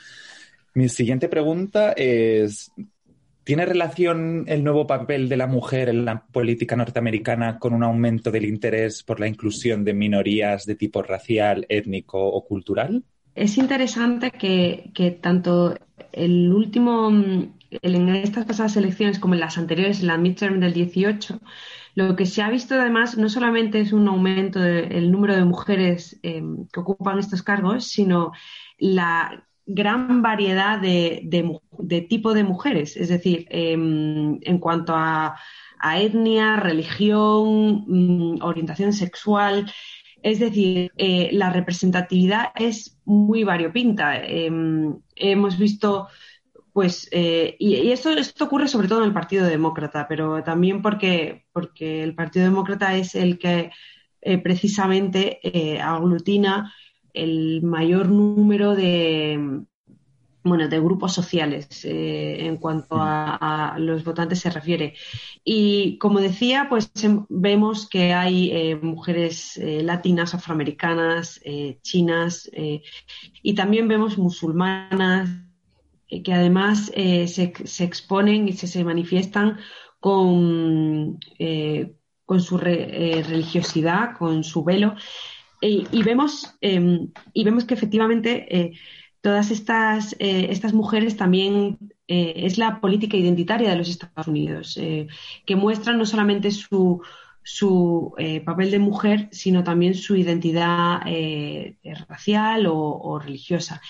Mi 0.74 0.90
siguiente 0.90 1.30
pregunta 1.30 1.94
es, 1.94 2.70
¿Tiene 3.44 3.66
relación 3.66 4.44
el 4.48 4.64
nuevo 4.64 4.86
papel 4.86 5.28
de 5.28 5.38
la 5.38 5.48
mujer 5.48 5.90
en 5.90 6.06
la 6.06 6.24
política 6.26 6.76
norteamericana 6.76 7.58
con 7.58 7.74
un 7.74 7.84
aumento 7.84 8.32
del 8.32 8.46
interés 8.46 9.04
por 9.04 9.20
la 9.20 9.28
inclusión 9.28 9.84
de 9.84 9.94
minorías 9.94 10.66
de 10.66 10.76
tipo 10.76 11.02
racial, 11.02 11.66
étnico 11.70 12.24
o 12.24 12.46
cultural? 12.46 13.04
Es 13.36 13.58
interesante 13.58 14.32
que, 14.32 15.20
tanto 15.22 15.76
el 16.12 16.52
último, 16.52 17.10
en 17.10 18.10
estas 18.10 18.46
pasadas 18.46 18.76
elecciones 18.78 19.18
como 19.18 19.34
en 19.34 19.40
las 19.40 19.58
anteriores, 19.58 20.02
en 20.02 20.08
la 20.08 20.18
midterm 20.18 20.60
del 20.60 20.74
18, 20.74 21.40
lo 21.96 22.16
que 22.16 22.26
se 22.26 22.42
ha 22.42 22.50
visto 22.50 22.76
además 22.76 23.18
no 23.18 23.30
solamente 23.30 23.82
es 23.82 23.94
un 23.94 24.08
aumento 24.08 24.60
del 24.60 25.12
número 25.12 25.36
de 25.36 25.46
mujeres 25.46 26.20
eh, 26.24 26.44
que 26.72 26.80
ocupan 26.80 27.20
estos 27.20 27.42
cargos, 27.42 27.88
sino 27.88 28.32
la 28.78 29.49
gran 29.72 30.24
variedad 30.24 30.80
de, 30.80 31.22
de, 31.24 32.02
tipo 32.02 32.34
de 32.34 32.44
mujeres, 32.44 32.98
es 32.98 33.08
decir, 33.10 33.46
em, 33.52 34.40
en 34.42 34.58
cuanto 34.58 34.94
a, 34.96 35.36
etnia, 35.96 36.58
religión, 36.58 37.86
mm, 37.88 38.42
orientación 38.42 38.92
sexual. 38.94 39.72
Es 40.24 40.40
decir, 40.40 40.92
eh, 40.98 41.30
la 41.32 41.52
representatividad 41.52 42.48
es 42.56 43.00
muy 43.06 43.44
variopinta. 43.44 44.18
Em, 44.26 45.00
hemos 45.16 45.58
visto, 45.58 46.08
pues, 46.74 47.08
eh, 47.12 47.56
y, 47.60 47.92
esto, 47.92 48.12
esto 48.12 48.46
ocurre 48.46 48.68
sobre 48.68 48.88
todo 48.88 49.00
en 49.00 49.08
el 49.08 49.14
Partido 49.14 49.46
Demócrata, 49.46 50.08
pero 50.08 50.44
también 50.44 50.82
porque, 50.82 51.46
porque 51.54 52.04
el 52.04 52.16
Partido 52.16 52.46
Demócrata 52.46 52.96
es 52.98 53.16
el 53.16 53.38
que 53.40 53.72
eh, 54.22 54.38
precisamente 54.40 55.40
aglutina 55.82 56.74
el 57.14 57.62
mayor 57.62 58.10
número 58.10 58.76
de, 58.76 59.66
bueno, 60.44 60.68
de 60.68 60.80
grupos 60.80 61.14
sociales 61.14 61.84
eh, 61.86 62.46
en 62.46 62.58
cuanto 62.58 62.96
a, 63.00 63.76
los 63.78 64.04
votantes 64.04 64.40
se 64.40 64.50
refiere. 64.50 64.96
Y 65.44 65.98
como 65.98 66.20
decía, 66.20 66.68
pues 66.70 66.92
em, 67.04 67.26
vemos 67.30 67.88
que 67.90 68.14
hay 68.14 68.52
eh, 68.52 68.76
mujeres 68.82 69.58
eh, 69.58 69.84
latinas, 69.84 70.34
afroamericanas, 70.34 71.40
chinas 71.82 72.50
y 73.44 73.54
también 73.54 73.88
vemos 73.88 74.18
musulmanas 74.18 75.30
que 76.08 76.34
además 76.34 76.92
se, 76.96 77.28
se, 77.28 77.84
exponen 77.84 78.48
y 78.48 78.54
se, 78.54 78.68
se 78.68 78.84
manifiestan 78.84 79.60
con, 80.00 81.20
con 82.26 82.42
su 82.42 82.58
religiosidad, 82.58 84.18
con 84.18 84.44
su 84.44 84.64
velo. 84.64 84.96
Y, 85.62 86.04
vemos, 86.04 86.56
em, 86.62 87.10
y 87.34 87.44
vemos 87.44 87.66
que 87.66 87.74
efectivamente 87.74 88.48
eh, 88.58 88.72
todas 89.22 89.52
estas, 89.52 90.14
eh, 90.20 90.48
estas 90.50 90.74
mujeres 90.74 91.18
también 91.18 91.78
eh, 92.08 92.34
es 92.38 92.58
la 92.58 92.80
política 92.80 93.18
identitaria 93.18 93.70
de 93.70 93.76
los 93.76 93.90
Estados 93.90 94.28
Unidos, 94.28 94.80
que 95.46 95.56
muestran 95.56 95.98
no 95.98 96.06
solamente 96.06 96.52
su, 96.52 97.02
su 97.44 98.16
papel 98.46 98.72
de 98.72 98.80
mujer, 98.80 99.28
sino 99.32 99.64
también 99.64 99.96
su 99.96 100.16
identidad 100.16 101.02
racial 102.08 102.66
o, 102.68 103.20
religiosa. 103.20 103.82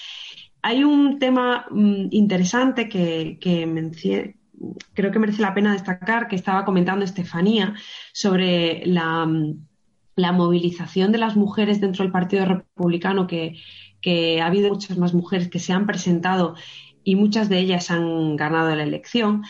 Hay 0.61 0.83
un 0.83 1.19
tema 1.19 1.67
mm, 1.69 2.07
interesante 2.11 2.89
que, 2.89 3.37
que 3.39 3.65
creo 4.93 5.11
que 5.11 5.19
merece 5.19 5.41
la 5.41 5.53
pena 5.53 5.73
destacar, 5.73 6.27
que 6.27 6.35
estaba 6.35 6.65
comentando 6.65 7.05
Estefanía, 7.05 7.75
sobre 8.11 8.85
la 8.85 9.25
mm, 9.25 9.68
la 10.19 10.31
movilización 10.31 11.11
de 11.11 11.17
las 11.17 11.35
mujeres 11.35 11.79
dentro 11.79 12.03
del 12.03 12.11
Partido 12.11 12.45
Republicano, 12.45 13.27
que, 13.27 13.55
ha 14.41 14.45
habido 14.45 14.69
muchas 14.69 14.97
más 14.97 15.13
mujeres 15.13 15.49
que 15.49 15.59
se 15.59 15.73
han 15.73 15.85
presentado 15.85 16.55
y 17.03 17.15
muchas 17.15 17.49
de 17.49 17.59
ellas 17.59 17.91
han 17.91 18.35
ganado 18.35 18.75
la 18.75 18.83
elección. 18.83 19.43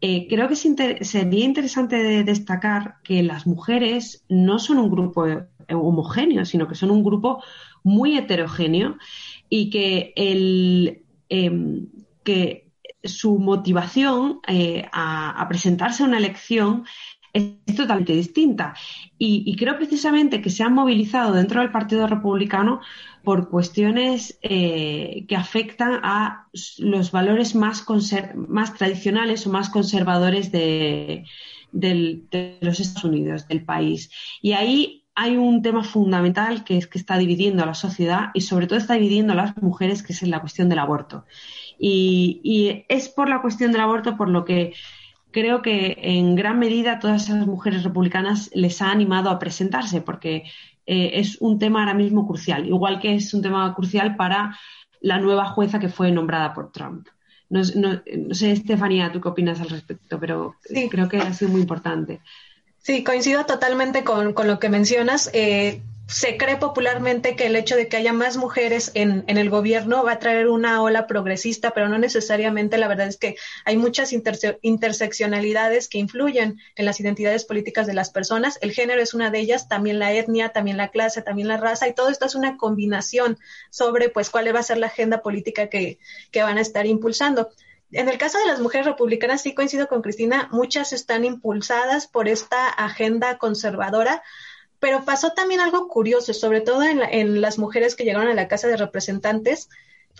Eh, 0.00 0.26
creo 0.28 0.48
que 0.48 0.56
sería 0.56 1.44
interesante 1.44 2.24
destacar 2.24 2.96
que 3.02 3.22
las 3.22 3.46
mujeres 3.46 4.24
no 4.28 4.58
son 4.58 4.78
un 4.78 4.90
grupo 4.90 5.26
homogéneo, 5.70 6.44
sino 6.44 6.68
que 6.68 6.74
son 6.74 6.90
un 6.90 7.02
grupo 7.02 7.42
muy 7.82 8.18
heterogéneo 8.18 8.96
y 9.48 9.70
que, 9.70 10.12
el, 10.16 11.02
em, 11.28 11.86
que 12.22 12.64
su 13.04 13.38
motivación 13.38 14.40
eh, 14.48 14.86
a, 14.92 15.44
presentarse 15.48 16.02
a 16.02 16.06
una 16.06 16.18
elección 16.18 16.84
es 17.34 17.76
totalmente 17.76 18.14
distinta. 18.14 18.74
Y, 19.18 19.54
creo 19.56 19.76
precisamente 19.76 20.40
que 20.40 20.50
se 20.50 20.62
han 20.62 20.72
movilizado 20.72 21.32
dentro 21.32 21.60
del 21.60 21.72
Partido 21.72 22.06
Republicano 22.06 22.80
por 23.22 23.48
cuestiones 23.48 24.38
eh, 24.42 25.24
que 25.28 25.36
afectan 25.36 26.00
a 26.02 26.46
los 26.78 27.10
valores 27.10 27.54
más, 27.54 27.84
más 28.36 28.74
tradicionales 28.74 29.46
o 29.46 29.50
más 29.50 29.70
conservadores 29.70 30.52
de, 30.52 31.24
los 31.72 32.80
Estados 32.80 33.04
Unidos, 33.04 33.48
del 33.48 33.64
país. 33.64 34.10
Y 34.40 34.52
ahí 34.52 35.04
hay 35.16 35.36
un 35.36 35.62
tema 35.62 35.82
fundamental 35.82 36.64
que 36.64 36.76
es 36.76 36.86
que 36.86 36.98
está 36.98 37.18
dividiendo 37.18 37.62
a 37.62 37.66
la 37.66 37.74
sociedad 37.74 38.30
y 38.34 38.42
sobre 38.42 38.66
todo 38.66 38.78
está 38.78 38.94
dividiendo 38.94 39.32
a 39.32 39.36
las 39.36 39.56
mujeres, 39.62 40.02
que 40.02 40.12
es 40.12 40.22
la 40.22 40.40
cuestión 40.40 40.68
del 40.68 40.78
aborto. 40.78 41.24
y 41.78 42.84
es 42.88 43.08
por 43.08 43.28
la 43.28 43.42
cuestión 43.42 43.72
del 43.72 43.80
aborto 43.80 44.16
por 44.16 44.28
lo 44.28 44.44
que 44.44 44.74
creo 45.34 45.62
que 45.62 45.98
en 46.00 46.36
gran 46.36 46.60
medida 46.60 47.00
todas 47.00 47.24
esas 47.24 47.44
mujeres 47.44 47.82
republicanas 47.82 48.50
les 48.54 48.80
ha 48.80 48.92
animado 48.92 49.30
a 49.30 49.40
presentarse 49.40 50.00
porque 50.00 50.44
eh, 50.86 51.10
es 51.14 51.38
un 51.40 51.58
tema 51.58 51.80
ahora 51.80 51.92
mismo 51.92 52.24
crucial, 52.24 52.66
igual 52.68 53.00
que 53.00 53.16
es 53.16 53.34
un 53.34 53.42
tema 53.42 53.74
crucial 53.74 54.14
para 54.14 54.56
la 55.00 55.18
nueva 55.18 55.46
jueza 55.46 55.80
que 55.80 55.88
fue 55.88 56.12
nombrada 56.12 56.54
por 56.54 56.70
Trump. 56.70 57.08
No, 57.50 57.64
sé, 57.64 58.52
Estefanía, 58.52 59.10
tú 59.12 59.20
qué 59.20 59.28
opinas 59.28 59.60
al 59.60 59.70
respecto, 59.70 60.18
pero 60.20 60.54
creo 60.90 61.08
que 61.08 61.18
ha 61.18 61.32
sido 61.32 61.50
muy 61.50 61.60
importante. 61.60 62.20
Sí, 62.78 63.02
coincido 63.02 63.44
totalmente 63.44 64.04
con, 64.04 64.34
lo 64.34 64.58
que 64.58 64.68
mencionas. 64.68 65.30
Eh, 65.34 65.82
se 66.06 66.36
cree 66.36 66.56
popularmente 66.58 67.34
que 67.34 67.46
el 67.46 67.56
hecho 67.56 67.76
de 67.76 67.88
que 67.88 67.96
haya 67.96 68.12
más 68.12 68.36
mujeres 68.36 68.90
en, 68.94 69.24
el 69.26 69.48
gobierno 69.48 70.04
va 70.04 70.12
a 70.12 70.18
traer 70.18 70.48
una 70.48 70.82
ola 70.82 71.06
progresista, 71.06 71.70
pero 71.70 71.88
no 71.88 71.98
necesariamente. 71.98 72.76
La 72.76 72.88
verdad 72.88 73.08
es 73.08 73.16
que 73.16 73.36
hay 73.64 73.76
muchas 73.76 74.12
interseccionalidades 74.12 75.88
que 75.88 75.98
influyen 75.98 76.60
en 76.76 76.84
las 76.84 77.00
identidades 77.00 77.44
políticas 77.44 77.86
de 77.86 77.94
las 77.94 78.10
personas. 78.10 78.58
El 78.60 78.72
género 78.72 79.00
es 79.00 79.14
una 79.14 79.30
de 79.30 79.40
ellas, 79.40 79.68
también 79.68 79.98
la 79.98 80.12
etnia, 80.12 80.50
también 80.50 80.76
la 80.76 80.88
clase, 80.88 81.22
también 81.22 81.48
la 81.48 81.56
raza, 81.56 81.88
y 81.88 81.94
todo 81.94 82.10
esto 82.10 82.26
es 82.26 82.34
una 82.34 82.58
combinación 82.58 83.38
sobre 83.70 84.10
pues 84.10 84.28
cuál 84.28 84.54
va 84.54 84.60
a 84.60 84.64
ser 84.64 84.76
la 84.76 84.88
agenda 84.88 85.22
política 85.22 85.68
que, 85.68 85.98
que 86.30 86.42
van 86.42 86.58
a 86.58 86.60
estar 86.60 86.84
impulsando. 86.86 87.48
En 87.92 88.08
el 88.08 88.18
caso 88.18 88.38
de 88.38 88.46
las 88.46 88.60
mujeres 88.60 88.86
republicanas, 88.86 89.42
sí 89.42 89.54
coincido 89.54 89.88
con 89.88 90.02
Cristina, 90.02 90.48
muchas 90.50 90.92
están 90.92 91.24
impulsadas 91.24 92.08
por 92.08 92.28
esta 92.28 92.68
agenda 92.68 93.38
conservadora, 93.38 94.22
pero 94.84 95.06
pasó 95.06 95.32
también 95.32 95.62
algo 95.62 95.88
curioso, 95.88 96.34
sobre 96.34 96.60
todo 96.60 96.82
en, 96.82 97.40
las 97.40 97.58
mujeres 97.58 97.94
que 97.94 98.04
llegaron 98.04 98.28
a 98.28 98.34
la 98.34 98.48
Casa 98.48 98.68
de 98.68 98.76
Representantes. 98.76 99.70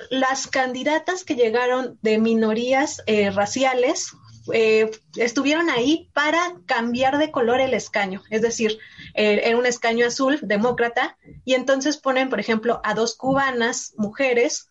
Las 0.08 0.46
candidatas 0.46 1.22
que 1.22 1.34
llegaron 1.34 1.98
de 2.00 2.16
minorías 2.16 3.02
eh, 3.04 3.30
raciales 3.30 4.12
eh, 4.54 4.90
estuvieron 5.16 5.68
ahí 5.68 6.08
para 6.14 6.54
cambiar 6.64 7.18
de 7.18 7.30
color 7.30 7.60
el 7.60 7.74
escaño, 7.74 8.22
es 8.30 8.40
decir, 8.40 8.78
eh, 9.12 9.42
era 9.44 9.58
un 9.58 9.66
escaño 9.66 10.06
azul, 10.06 10.38
demócrata, 10.40 11.18
y 11.44 11.52
entonces 11.52 11.98
ponen, 11.98 12.30
por 12.30 12.40
ejemplo, 12.40 12.80
a 12.84 12.94
dos 12.94 13.16
cubanas, 13.16 13.92
mujeres, 13.98 14.70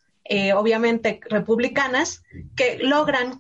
obviamente 0.56 1.20
republicanas, 1.30 2.24
que 2.56 2.80
logran 2.80 3.38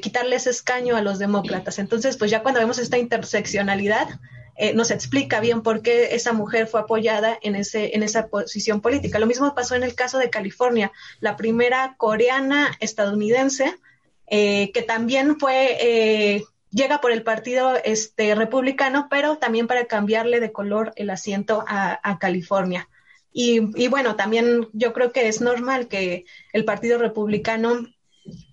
quitarles 0.00 0.48
escaño 0.48 0.96
a 0.96 1.02
los 1.02 1.20
demócratas. 1.20 1.78
Entonces, 1.78 2.16
pues 2.16 2.32
ya 2.32 2.42
cuando 2.42 2.58
vemos 2.58 2.78
esta 2.78 2.98
interseccionalidad, 2.98 4.08
eh, 4.56 4.74
nos 4.74 4.90
explica 4.90 5.40
bien 5.40 5.62
por 5.62 5.82
qué 5.82 6.14
esa 6.14 6.32
mujer 6.32 6.66
fue 6.66 6.80
apoyada 6.80 7.38
en, 7.42 7.56
ese, 7.56 7.96
en 7.96 8.02
esa 8.02 8.28
posición 8.28 8.80
política. 8.80 9.18
Lo 9.18 9.26
mismo 9.26 9.54
pasó 9.54 9.74
en 9.74 9.82
el 9.82 9.94
caso 9.94 10.18
de 10.18 10.30
California, 10.30 10.92
la 11.20 11.36
primera 11.36 11.94
coreana 11.96 12.76
estadounidense, 12.80 13.78
eh, 14.26 14.70
que 14.72 14.82
también 14.82 15.38
fue, 15.38 15.76
eh, 15.80 16.44
llega 16.70 17.00
por 17.00 17.12
el 17.12 17.22
partido 17.22 17.74
este, 17.82 18.34
republicano, 18.34 19.08
pero 19.10 19.38
también 19.38 19.66
para 19.66 19.86
cambiarle 19.86 20.40
de 20.40 20.52
color 20.52 20.92
el 20.96 21.10
asiento 21.10 21.64
a, 21.66 22.18
California. 22.20 22.88
Y, 23.32 23.60
y, 23.82 23.88
bueno, 23.88 24.16
también 24.16 24.68
yo 24.74 24.92
creo 24.92 25.12
que 25.12 25.28
es 25.28 25.40
normal 25.40 25.88
que 25.88 26.26
el 26.52 26.66
Partido 26.66 26.98
Republicano 26.98 27.86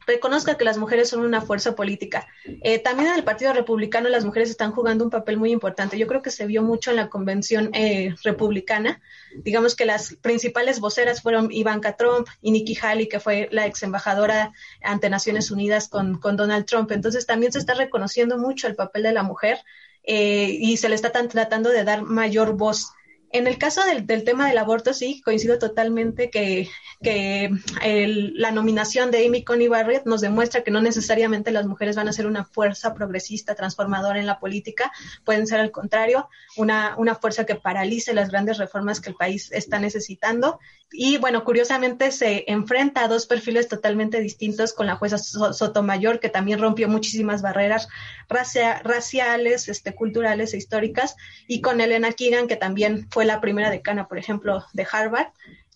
reconozca 0.10 0.58
que 0.58 0.66
las 0.66 0.78
mujeres 0.78 1.10
son 1.10 1.22
una 1.22 1.42
fuerza 1.42 1.76
política. 1.76 2.28
Eh, 2.64 2.80
también 2.80 3.10
en 3.10 3.16
el 3.16 3.24
Partido 3.24 3.54
Republicano 3.54 4.10
las 4.10 4.26
mujeres 4.26 4.50
están 4.50 4.72
jugando 4.72 5.04
un 5.04 5.10
papel 5.10 5.38
muy 5.38 5.52
importante. 5.52 5.98
Yo 5.98 6.08
creo 6.08 6.22
que 6.22 6.32
se 6.32 6.48
vio 6.48 6.64
mucho 6.64 6.90
en 6.90 6.98
la 6.98 7.10
convención 7.10 7.70
eh, 7.74 8.16
republicana. 8.24 9.02
Digamos 9.36 9.76
que 9.76 9.86
las 9.86 10.16
principales 10.16 10.80
voceras 10.80 11.22
fueron 11.22 11.52
Ivanka 11.52 11.96
Trump 11.96 12.28
y 12.42 12.52
Nikki 12.52 12.78
Haley, 12.82 13.08
que 13.08 13.20
fue 13.20 13.48
la 13.52 13.68
ex 13.68 13.84
embajadora 13.84 14.52
ante 14.82 15.10
Naciones 15.10 15.52
Unidas 15.52 15.88
con, 15.88 16.20
Donald 16.20 16.66
Trump. 16.66 16.92
Entonces 16.92 17.26
también 17.26 17.52
se 17.52 17.60
está 17.60 17.76
reconociendo 17.76 18.38
mucho 18.38 18.68
el 18.68 18.76
papel 18.76 19.04
de 19.04 19.14
la 19.14 19.24
mujer 19.24 19.60
eh, 20.04 20.58
y 20.60 20.78
se 20.78 20.90
le 20.90 20.96
está 20.96 21.12
tratando 21.12 21.70
de 21.70 21.84
dar 21.84 22.02
mayor 22.02 22.54
voz. 22.54 22.94
En 23.32 23.46
el 23.46 23.60
caso 23.60 23.82
del, 23.86 24.24
tema 24.24 24.48
del 24.48 24.58
aborto, 24.58 24.92
sí, 24.94 25.22
coincido 25.24 25.60
totalmente 25.60 26.32
que, 26.32 26.68
la 27.02 28.52
nominación 28.52 29.12
de 29.12 29.26
Amy 29.26 29.44
Coney 29.44 29.68
Barrett 29.68 30.06
nos 30.06 30.20
demuestra 30.20 30.64
que 30.64 30.72
no 30.72 30.82
necesariamente 30.82 31.52
las 31.52 31.66
mujeres 31.66 31.96
van 31.96 32.10
a 32.10 32.14
ser 32.14 32.26
una 32.26 32.44
fuerza 32.44 32.94
progresista, 32.94 33.56
transformadora 33.56 34.20
en 34.20 34.26
la 34.26 34.40
política, 34.40 34.92
pueden 35.24 35.48
ser 35.48 35.60
al 35.60 35.72
contrario, 35.72 36.28
una, 36.58 36.96
fuerza 37.22 37.46
que 37.46 37.56
paralice 37.56 38.14
las 38.14 38.30
grandes 38.30 38.58
reformas 38.58 39.00
que 39.00 39.10
el 39.10 39.16
país 39.16 39.52
está 39.52 39.80
necesitando. 39.80 40.60
Y 40.92 41.18
bueno, 41.18 41.44
curiosamente 41.44 42.12
se 42.12 42.46
enfrenta 42.48 43.04
a 43.04 43.08
dos 43.08 43.28
perfiles 43.28 43.68
totalmente 43.68 44.20
distintos 44.22 44.74
con 44.74 44.88
la 44.88 44.96
jueza 44.96 45.20
Sotomayor, 45.20 46.20
que 46.20 46.30
también 46.30 46.60
rompió 46.60 46.90
muchísimas 46.90 47.44
barreras 47.44 47.88
raciales, 48.28 49.70
este, 49.70 49.94
culturales 49.94 50.54
e 50.54 50.58
históricas, 50.58 51.16
y 51.48 51.62
con 51.62 51.80
Elena 51.80 52.12
Keegan, 52.12 52.48
que 52.48 52.56
también 52.56 53.08
fue 53.12 53.19
la 53.26 53.42
primera 53.42 53.70
decana, 53.70 54.08
por 54.08 54.18
ejemplo, 54.18 54.64
de 54.74 54.88
Harvard. 54.92 55.28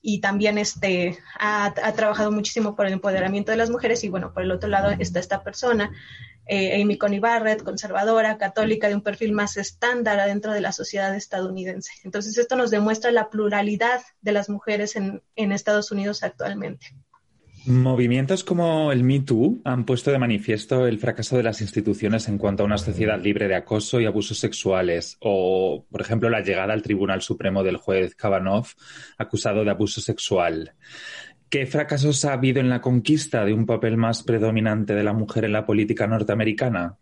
y 0.06 0.20
también 0.20 0.58
este, 0.58 1.18
ha, 1.40 1.74
trabajado 1.96 2.30
muchísimo 2.30 2.76
por 2.76 2.86
el 2.88 2.94
empoderamiento 2.94 3.52
de 3.52 3.58
las 3.58 3.70
mujeres 3.70 4.04
y 4.04 4.10
bueno, 4.10 4.34
por 4.34 4.44
el 4.44 4.52
otro 4.52 4.70
lado 4.70 4.92
está 5.00 5.20
esta 5.22 5.44
persona, 5.44 5.92
eh, 6.46 6.82
Amy 6.82 6.98
Coney 6.98 7.20
Barrett, 7.20 7.64
conservadora, 7.64 8.38
católica, 8.38 8.90
de 8.90 8.96
un 8.96 9.02
perfil 9.02 9.32
más 9.32 9.56
estándar 9.56 10.28
dentro 10.28 10.52
de 10.52 10.60
la 10.60 10.74
sociedad 10.74 11.16
estadounidense. 11.16 11.92
Entonces 12.04 12.38
esto 12.38 12.58
nos 12.58 12.70
demuestra 12.70 13.12
la 13.12 13.30
pluralidad 13.30 14.02
de 14.20 14.34
las 14.34 14.50
mujeres 14.50 14.98
en 14.98 15.52
Estados 15.54 15.90
Unidos 15.92 16.22
actualmente. 16.24 16.94
Movimientos 17.66 18.44
como 18.44 18.92
el 18.92 19.06
Me 19.06 19.22
Too 19.22 19.62
han 19.64 19.86
puesto 19.86 20.12
de 20.12 20.20
manifiesto 20.20 20.86
el 20.86 21.00
fracaso 21.00 21.38
de 21.38 21.44
las 21.44 21.62
instituciones 21.62 22.28
en 22.28 22.38
cuanto 22.38 22.64
a 22.64 22.66
una 22.66 22.78
sociedad 22.78 23.22
libre 23.22 23.48
de 23.48 23.56
acoso 23.56 24.02
y 24.02 24.06
abusos 24.06 24.38
sexuales, 24.38 25.16
o, 25.22 25.86
por 25.90 26.02
ejemplo, 26.02 26.30
la 26.30 26.42
llegada 26.42 26.74
al 26.74 26.82
Tribunal 26.82 27.22
Supremo 27.22 27.64
del 27.64 27.78
juez 27.78 28.16
Kavanaugh 28.16 28.68
acusado 29.18 29.64
de 29.64 29.72
abuso 29.72 30.02
sexual. 30.02 30.74
¿Qué 31.50 31.66
fracasos 31.66 32.26
ha 32.26 32.34
habido 32.34 32.60
en 32.60 32.70
la 32.70 32.82
conquista 32.82 33.46
de 33.46 33.54
un 33.54 33.66
papel 33.66 33.96
más 33.96 34.24
predominante 34.24 34.94
de 34.94 35.04
la 35.04 35.14
mujer 35.14 35.46
en 35.46 35.54
la 35.54 35.66
política 35.66 36.06
norteamericana? 36.06 36.98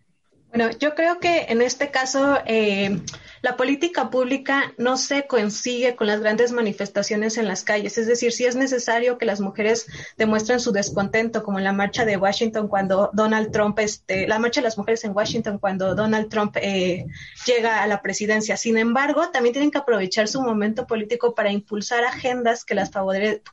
Bueno, 0.53 0.69
yo 0.79 0.95
creo 0.95 1.19
que 1.19 1.45
en 1.47 1.61
este 1.61 1.91
caso 1.91 2.37
eh, 2.45 2.99
la 3.41 3.55
política 3.55 4.09
pública 4.09 4.73
no 4.77 4.97
se 4.97 5.25
consigue 5.25 5.95
con 5.95 6.07
las 6.07 6.19
grandes 6.19 6.51
manifestaciones 6.51 7.37
en 7.37 7.47
las 7.47 7.63
calles. 7.63 7.97
Es 7.97 8.05
decir, 8.05 8.33
si 8.33 8.43
es 8.43 8.57
necesario 8.57 9.17
que 9.17 9.25
las 9.25 9.39
mujeres 9.39 9.87
demuestren 10.17 10.59
su 10.59 10.73
descontento, 10.73 11.41
como 11.41 11.57
en 11.57 11.63
la 11.63 11.71
marcha 11.71 12.03
de 12.03 12.17
Washington 12.17 12.67
cuando 12.67 13.09
Donald 13.13 13.51
Trump, 13.51 13.79
este, 13.79 14.27
la 14.27 14.39
marcha 14.39 14.59
de 14.59 14.65
las 14.65 14.77
mujeres 14.77 15.05
en 15.05 15.15
Washington 15.15 15.57
cuando 15.57 15.95
Donald 15.95 16.27
Trump 16.27 16.57
eh, 16.57 17.05
llega 17.45 17.81
a 17.81 17.87
la 17.87 18.01
presidencia. 18.01 18.57
Sin 18.57 18.77
embargo, 18.77 19.29
también 19.31 19.53
tienen 19.53 19.71
que 19.71 19.77
aprovechar 19.77 20.27
su 20.27 20.41
momento 20.41 20.85
político 20.85 21.33
para 21.33 21.49
impulsar 21.49 22.03
agendas 22.03 22.65
que 22.65 22.75
las, 22.75 22.91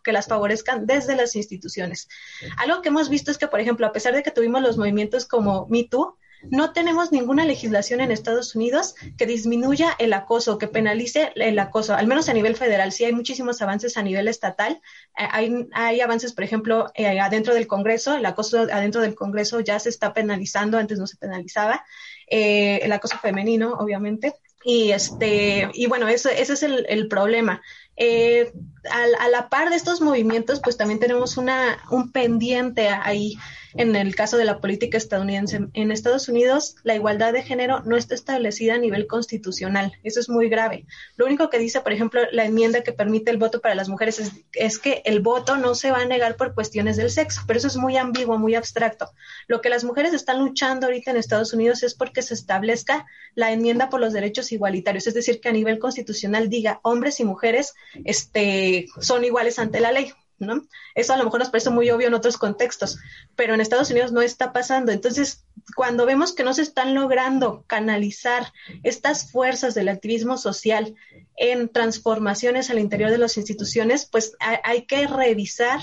que 0.03 0.13
las 0.13 0.27
favorezcan 0.27 0.85
desde 0.85 1.15
las 1.15 1.37
instituciones. 1.37 2.09
Algo 2.57 2.83
que 2.83 2.89
hemos 2.89 3.09
visto 3.09 3.31
es 3.31 3.39
que, 3.39 3.47
por 3.47 3.61
ejemplo, 3.61 3.87
a 3.87 3.93
pesar 3.93 4.17
de 4.17 4.25
que 4.25 4.33
tuvimos 4.33 4.63
los 4.63 4.77
movimientos 4.77 5.27
como 5.27 5.69
Me 5.69 5.85
Too, 5.85 6.19
no 6.43 6.73
tenemos 6.73 7.11
ninguna 7.13 7.45
legislación 7.45 8.01
en 8.01 8.11
Estados 8.11 8.55
Unidos 8.55 8.95
que 9.17 9.27
disminuya 9.27 9.95
el 9.99 10.13
acoso, 10.13 10.59
que 10.59 10.69
penalice 10.69 11.33
el 11.35 11.59
acoso, 11.59 11.95
al 11.95 12.07
menos 12.07 12.29
a 12.29 12.33
nivel 12.33 12.57
federal. 12.57 12.93
Sí 12.93 13.05
hay 13.05 13.13
muchísimos 13.13 13.61
avances 13.61 13.97
a 13.97 14.03
nivel 14.03 14.29
estatal. 14.29 14.81
Eh, 15.19 15.69
hay, 15.73 16.01
avances, 16.01 16.33
por 16.33 16.45
ejemplo, 16.45 16.91
eh, 16.95 17.19
adentro 17.21 17.55
del 17.55 17.67
Congreso. 17.67 18.17
El 18.17 18.27
acoso 18.27 18.61
adentro 18.61 19.01
del 19.01 19.15
Congreso 19.15 19.61
ya 19.61 19.79
se 19.79 19.89
está 19.89 20.13
penalizando, 20.13 20.79
antes 20.79 20.99
no 20.99 21.07
se 21.07 21.17
penalizaba. 21.17 21.85
Eh, 22.29 22.81
el 22.83 22.93
acoso 22.93 23.19
femenino, 23.19 23.73
obviamente. 23.75 24.35
Y 24.65 24.91
este, 24.91 25.71
y 25.73 25.87
bueno, 25.87 26.09
eso, 26.09 26.29
ese 26.29 26.53
es 26.53 26.63
el, 26.63 27.09
problema. 27.09 27.63
a, 27.99 29.29
la 29.29 29.49
par 29.49 29.71
de 29.71 29.77
estos 29.77 30.01
movimientos, 30.01 30.61
pues 30.61 30.77
también 30.77 31.01
tenemos 31.01 31.37
una, 31.37 31.79
un 31.91 32.13
pendiente 32.13 32.89
ahí 32.89 33.39
en 33.75 33.97
el 33.97 34.15
caso 34.15 34.37
de 34.37 34.45
la 34.45 34.61
política 34.61 34.97
estadounidense. 34.99 35.69
En 35.75 35.93
Estados 35.93 36.29
Unidos, 36.29 36.77
la 36.83 36.95
igualdad 36.95 37.33
de 37.33 37.43
género 37.43 37.81
no 37.85 37.97
está 37.97 38.15
establecida 38.15 38.75
a 38.75 38.79
nivel 38.79 39.07
constitucional. 39.07 39.93
Eso 40.03 40.21
es 40.21 40.29
muy 40.29 40.49
grave. 40.49 40.87
Lo 41.17 41.27
único 41.27 41.51
que 41.51 41.59
dice, 41.59 41.81
por 41.81 41.93
ejemplo, 41.93 42.23
la 42.33 42.45
enmienda 42.45 42.83
que 42.83 42.93
permite 42.93 43.31
el 43.31 43.39
voto 43.39 43.61
para 43.61 43.75
las 43.75 43.89
mujeres 43.89 44.33
es, 44.53 44.79
que 44.79 45.03
el 45.05 45.21
voto 45.21 45.57
no 45.57 45.75
se 45.75 45.91
va 45.91 45.99
a 45.99 46.05
negar 46.05 46.37
por 46.37 46.55
cuestiones 46.55 46.97
del 46.97 47.11
sexo, 47.11 47.43
pero 47.47 47.59
eso 47.59 47.69
es 47.69 47.77
muy 47.77 47.97
ambiguo, 47.97 48.39
muy 48.39 48.55
abstracto. 48.55 49.11
Lo 49.47 49.61
que 49.61 49.69
las 49.69 49.85
mujeres 49.85 50.13
están 50.15 50.39
luchando 50.39 50.87
ahorita 50.87 51.11
en 51.11 51.17
Estados 51.17 51.53
Unidos 51.53 51.83
es 51.83 51.95
porque 51.95 52.23
se 52.23 52.35
establezca 52.35 53.07
la 53.35 53.53
enmienda 53.53 53.89
por 53.89 54.01
los 54.01 54.13
derechos 54.13 54.53
igualitarios, 54.53 55.07
es 55.07 55.15
decir, 55.15 55.41
que 55.41 55.49
a 55.49 55.53
nivel 55.53 55.79
constitucional 55.79 56.49
diga 56.49 56.81
hombres 56.83 57.21
y 57.21 57.25
mujeres 57.25 57.75
este, 58.05 58.87
son 59.01 59.25
iguales 59.25 59.59
ante 59.59 59.81
la 59.81 59.93
ley. 59.93 60.13
¿No? 60.39 60.63
Eso 60.95 61.13
a 61.13 61.17
lo 61.17 61.25
mejor 61.25 61.41
nos 61.41 61.51
parece 61.51 61.71
muy 61.71 61.91
obvio 61.91 62.09
en 62.09 62.15
otros 62.15 62.37
contextos, 62.37 62.99
pero 63.37 63.55
en 63.55 63.61
Estados 63.61 63.91
Unidos 63.91 64.13
no 64.13 64.23
está 64.23 64.53
pasando. 64.53 64.93
Entonces, 64.93 65.45
cuando 65.75 66.07
vemos 66.07 66.35
que 66.35 66.45
no 66.45 66.55
se 66.55 66.63
están 66.63 66.95
logrando 66.95 67.65
canalizar 67.67 68.53
estas 68.83 69.31
fuerzas 69.31 69.75
del 69.75 69.89
activismo 69.89 70.39
social 70.39 70.95
en 71.37 71.69
transformaciones 71.69 72.71
al 72.71 72.79
interior 72.79 73.11
de 73.11 73.19
las 73.19 73.37
instituciones, 73.37 74.07
pues 74.07 74.33
hay, 74.41 74.87
que 74.87 75.07
revisar 75.07 75.81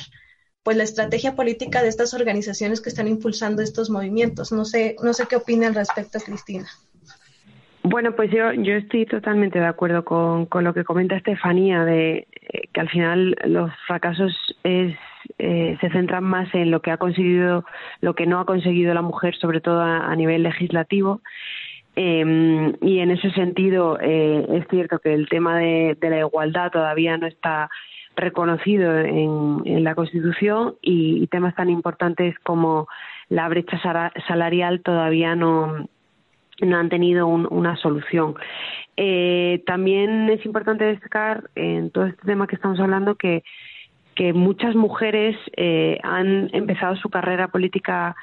pues 0.63 0.77
la 0.77 0.83
estrategia 0.83 1.35
política 1.35 1.83
de 1.83 1.89
estas 1.89 2.13
organizaciones 2.13 2.81
que 2.81 2.89
están 2.89 3.07
impulsando 3.07 3.61
estos 3.61 3.89
movimientos. 3.89 4.51
No 4.51 4.65
sé, 4.65 4.95
no 5.01 5.13
sé 5.13 5.27
qué 5.27 5.35
opina 5.35 5.67
al 5.67 5.75
respecto, 5.75 6.19
Cristina. 6.19 6.69
Bueno, 7.87 8.15
pues 8.15 8.31
yo, 8.31 8.51
yo 8.51 8.73
estoy 8.73 9.05
totalmente 9.05 9.59
de 9.59 9.67
acuerdo 9.67 10.03
con, 10.03 10.47
con 10.47 10.63
lo 10.63 10.73
que 10.73 10.83
comenta 10.83 11.17
Estefanía, 11.17 11.85
de 11.85 12.27
eh, 12.41 12.67
que 12.73 12.81
al 12.81 12.89
final 12.89 13.35
los 13.45 13.71
fracasos 13.85 14.33
es, 14.63 14.97
eh, 15.37 15.77
se 15.79 15.91
centran 15.91 16.23
más 16.23 16.51
en 16.55 16.71
lo 16.71 16.81
que 16.81 16.89
ha 16.89 16.97
conseguido, 16.97 17.63
lo 18.01 18.15
que 18.15 18.25
no 18.25 18.39
ha 18.39 18.45
conseguido 18.47 18.95
la 18.95 19.03
mujer, 19.03 19.35
sobre 19.35 19.61
todo 19.61 19.81
a, 19.81 20.15
nivel 20.15 20.41
legislativo. 20.41 21.21
Em, 21.95 22.73
y 22.81 23.01
en 23.01 23.11
ese 23.11 23.29
sentido 23.33 23.99
eh, 24.01 24.47
es 24.49 24.67
cierto 24.67 24.97
que 24.97 25.13
el 25.13 25.29
tema 25.29 25.59
de, 25.59 25.95
la 26.01 26.19
igualdad 26.21 26.71
todavía 26.71 27.17
no 27.19 27.27
está 27.27 27.69
reconocido 28.15 28.97
en, 28.97 29.61
en 29.63 29.83
la 29.83 29.93
Constitución 29.93 30.73
y 30.81 31.27
temas 31.27 31.53
tan 31.53 31.69
importantes 31.69 32.33
como 32.39 32.87
la 33.29 33.47
brecha 33.47 33.79
salarial 34.27 34.81
todavía 34.81 35.35
no 35.35 35.87
no 36.61 36.77
han 36.77 36.89
tenido 36.89 37.27
una 37.27 37.75
solución. 37.77 38.35
Eh, 38.97 39.61
también 39.65 40.29
es 40.29 40.45
importante 40.45 40.85
destacar 40.85 41.49
en 41.55 41.91
todo 41.91 42.05
este 42.05 42.25
tema 42.25 42.47
que 42.47 42.55
estamos 42.55 42.79
hablando 42.79 43.15
que, 43.15 43.43
que 44.15 44.31
muchas 44.31 44.75
mujeres 44.75 45.35
eh, 45.57 45.99
han 46.03 46.49
empezado 46.53 46.95
su 46.95 47.09
carrera 47.09 47.49
política 47.49 48.15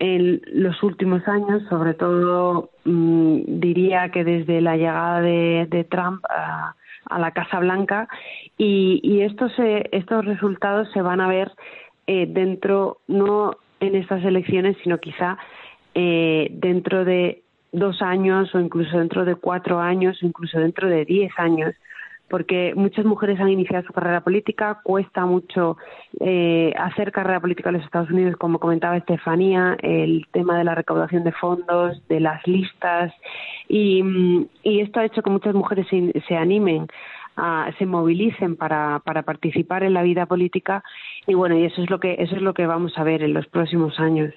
en 0.00 0.40
los 0.46 0.82
últimos 0.82 1.26
años, 1.28 1.62
sobre 1.68 1.94
todo 1.94 2.70
mm, 2.84 3.60
diría 3.60 4.08
que 4.10 4.24
desde 4.24 4.60
la 4.60 4.76
llegada 4.76 5.20
de, 5.20 5.86
Trump 5.90 6.24
a, 6.28 6.74
la 7.18 7.30
Casa 7.32 7.60
Blanca 7.60 8.08
y, 8.56 9.20
estos, 9.22 9.52
estos 9.58 10.24
resultados 10.24 10.90
se 10.92 11.02
van 11.02 11.20
a 11.20 11.28
ver 11.28 11.52
eh, 12.06 12.26
dentro, 12.28 12.98
no 13.08 13.56
en 13.80 13.94
estas 13.94 14.24
elecciones, 14.24 14.76
sino 14.82 14.98
quizá 14.98 15.38
dentro 15.92 17.04
de 17.04 17.42
dos 17.72 18.02
años 18.02 18.54
o 18.54 18.60
incluso 18.60 18.98
dentro 18.98 19.24
de 19.24 19.34
cuatro 19.34 19.80
años 19.80 20.22
o 20.22 20.26
incluso 20.26 20.58
dentro 20.58 20.88
de 20.88 21.04
diez 21.04 21.32
años 21.38 21.74
porque 22.30 22.72
muchas 22.76 23.04
mujeres 23.04 23.40
han 23.40 23.48
iniciado 23.48 23.84
su 23.84 23.92
carrera 23.92 24.20
política, 24.20 24.80
cuesta 24.84 25.26
mucho 25.26 25.76
eh, 26.20 26.72
hacer 26.78 27.10
carrera 27.10 27.40
política 27.40 27.70
en 27.70 27.76
los 27.76 27.84
Estados 27.84 28.08
Unidos, 28.08 28.36
como 28.36 28.60
comentaba 28.60 28.96
Estefanía, 28.96 29.76
el 29.82 30.26
tema 30.30 30.56
de 30.56 30.62
la 30.62 30.76
recaudación 30.76 31.24
de 31.24 31.32
fondos, 31.32 32.00
de 32.08 32.20
las 32.20 32.46
listas, 32.46 33.12
y, 33.68 34.48
esto 34.62 35.00
ha 35.00 35.04
hecho 35.04 35.22
que 35.22 35.30
muchas 35.30 35.54
mujeres 35.54 35.86
se, 35.88 36.36
animen, 36.36 36.86
se 37.78 37.86
movilicen 37.86 38.54
para, 38.56 39.02
para 39.04 39.22
participar 39.22 39.82
en 39.82 39.94
la 39.94 40.02
vida 40.02 40.26
política, 40.26 40.84
y 41.26 41.34
bueno, 41.34 41.58
y 41.58 41.64
eso 41.64 41.82
es 41.82 41.90
lo 41.90 41.98
que 41.98 42.14
eso 42.18 42.36
es 42.36 42.42
lo 42.42 42.54
que 42.54 42.66
vamos 42.66 42.96
a 42.96 43.02
ver 43.02 43.22
en 43.22 43.34
los 43.34 43.48
próximos 43.48 43.98
años. 43.98 44.32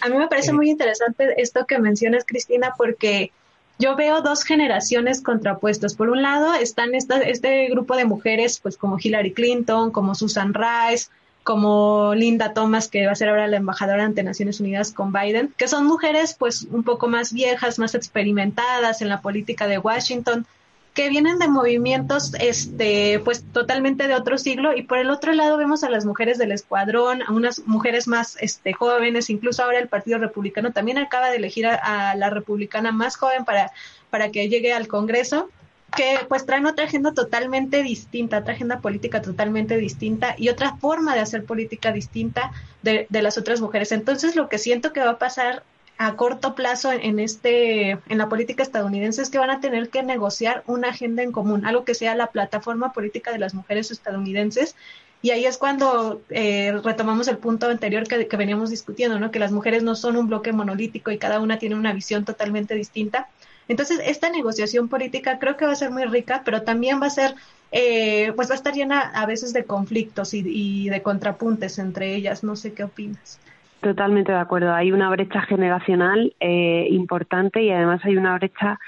A 0.00 0.08
mí 0.08 0.16
me 0.16 0.28
parece 0.28 0.52
muy 0.52 0.70
interesante 0.70 1.40
esto 1.40 1.66
que 1.66 1.78
mencionas, 1.78 2.24
Cristina, 2.26 2.74
porque 2.76 3.32
yo 3.78 3.96
veo 3.96 4.22
dos 4.22 4.44
generaciones 4.44 5.20
contrapuestas. 5.20 5.94
Por 5.94 6.10
un 6.10 6.22
lado 6.22 6.54
están 6.54 6.94
este 6.94 7.68
grupo 7.68 7.96
de 7.96 8.04
mujeres, 8.04 8.60
pues 8.60 8.76
como 8.76 8.98
Hillary 9.02 9.32
Clinton, 9.32 9.90
como 9.90 10.14
Susan 10.14 10.54
Rice, 10.54 11.08
como 11.42 12.14
Linda 12.14 12.54
Thomas, 12.54 12.88
que 12.88 13.06
va 13.06 13.12
a 13.12 13.16
ser 13.16 13.28
ahora 13.28 13.46
la 13.46 13.58
embajadora 13.58 14.04
ante 14.04 14.22
Naciones 14.22 14.60
Unidas 14.60 14.92
con 14.92 15.12
Biden, 15.12 15.52
que 15.56 15.68
son 15.68 15.86
mujeres 15.86 16.34
pues 16.34 16.62
un 16.70 16.84
poco 16.84 17.06
más 17.06 17.32
viejas, 17.32 17.78
más 17.78 17.94
experimentadas 17.94 19.02
en 19.02 19.08
la 19.08 19.20
política 19.20 19.66
de 19.66 19.78
Washington, 19.78 20.46
que 20.94 21.08
vienen 21.08 21.40
de 21.40 21.48
movimientos 21.48 22.34
este 22.38 23.20
pues 23.24 23.44
totalmente 23.52 24.06
de 24.06 24.14
otro 24.14 24.38
siglo 24.38 24.76
y 24.76 24.82
por 24.82 24.98
el 24.98 25.10
otro 25.10 25.32
lado 25.32 25.58
vemos 25.58 25.82
a 25.82 25.90
las 25.90 26.06
mujeres 26.06 26.38
del 26.38 26.52
escuadrón, 26.52 27.22
a 27.22 27.32
unas 27.32 27.66
mujeres 27.66 28.06
más 28.06 28.38
este 28.40 28.72
jóvenes, 28.72 29.28
incluso 29.28 29.64
ahora 29.64 29.80
el 29.80 29.88
Partido 29.88 30.18
Republicano 30.18 30.72
también 30.72 30.98
acaba 30.98 31.30
de 31.30 31.36
elegir 31.36 31.66
a, 31.66 32.14
la 32.14 32.30
republicana 32.30 32.92
más 32.92 33.16
joven 33.16 33.44
para 33.44 33.72
para 34.08 34.30
que 34.30 34.48
llegue 34.48 34.72
al 34.72 34.86
Congreso 34.86 35.50
que 35.96 36.20
pues 36.28 36.46
traen 36.46 36.66
otra 36.66 36.84
agenda 36.84 37.12
totalmente 37.12 37.82
distinta, 37.82 38.38
otra 38.38 38.54
agenda 38.54 38.80
política 38.80 39.20
totalmente 39.20 39.76
distinta 39.76 40.34
y 40.38 40.48
otra 40.48 40.76
forma 40.76 41.14
de 41.14 41.20
hacer 41.20 41.44
política 41.44 41.92
distinta 41.92 42.52
de, 42.82 43.06
de 43.10 43.22
las 43.22 43.38
otras 43.38 43.60
mujeres. 43.60 43.92
Entonces 43.92 44.34
lo 44.34 44.48
que 44.48 44.58
siento 44.58 44.92
que 44.92 45.00
va 45.00 45.10
a 45.10 45.18
pasar 45.18 45.62
a 45.96 46.16
corto 46.16 46.54
plazo 46.54 46.92
en 46.92 47.18
este 47.18 47.90
en 47.90 48.18
la 48.18 48.28
política 48.28 48.62
estadounidense 48.62 49.22
es 49.22 49.30
que 49.30 49.38
van 49.38 49.50
a 49.50 49.60
tener 49.60 49.90
que 49.90 50.02
negociar 50.02 50.64
una 50.66 50.88
agenda 50.88 51.22
en 51.22 51.32
común, 51.32 51.64
algo 51.64 51.84
que 51.84 51.94
sea 51.94 52.14
la 52.14 52.28
plataforma 52.28 52.92
política 52.92 53.32
de 53.32 53.38
las 53.38 53.54
mujeres 53.54 53.90
estadounidenses. 53.90 54.74
Y 55.22 55.30
ahí 55.30 55.46
es 55.46 55.56
cuando 55.56 56.20
eh, 56.28 56.72
retomamos 56.84 57.28
el 57.28 57.38
punto 57.38 57.66
anterior 57.66 58.06
que, 58.06 58.36
veníamos 58.36 58.68
discutiendo, 58.68 59.18
¿no? 59.18 59.30
que 59.30 59.38
las 59.38 59.52
mujeres 59.52 59.82
no 59.82 59.94
son 59.94 60.16
un 60.16 60.28
bloque 60.28 60.52
monolítico 60.52 61.10
y 61.10 61.16
cada 61.16 61.40
una 61.40 61.58
tiene 61.58 61.76
una 61.76 61.94
visión 61.94 62.26
totalmente 62.26 62.74
distinta. 62.74 63.28
Entonces, 63.68 64.00
esta 64.04 64.28
negociación 64.28 64.88
política 64.88 65.38
creo 65.38 65.56
que 65.56 65.64
va 65.64 65.72
a 65.72 65.76
ser 65.76 65.90
muy 65.90 66.04
rica, 66.04 66.42
pero 66.44 66.62
también 66.62 67.00
va 67.00 67.06
a 67.06 67.10
ser, 67.10 67.34
eh, 67.72 68.32
pues 68.36 68.50
va 68.50 68.52
a 68.52 68.56
estar 68.56 68.74
llena 68.74 69.00
a 69.00 69.24
veces 69.24 69.54
de 69.54 69.64
conflictos 69.64 70.34
y, 70.34 70.90
de 70.90 71.02
contrapuntes 71.02 71.78
entre 71.78 72.14
ellas. 72.14 72.44
No 72.44 72.56
sé 72.56 72.74
qué 72.74 72.84
opinas. 72.84 73.38
Totalmente 73.84 74.32
de 74.32 74.38
acuerdo. 74.38 74.72
Hay 74.72 74.92
una 74.92 75.10
brecha 75.10 75.42
generacional 75.42 76.34
eh, 76.40 76.86
importante 76.88 77.62
y 77.62 77.70
además 77.70 78.00
hay 78.02 78.16
una 78.16 78.34
brecha, 78.38 78.78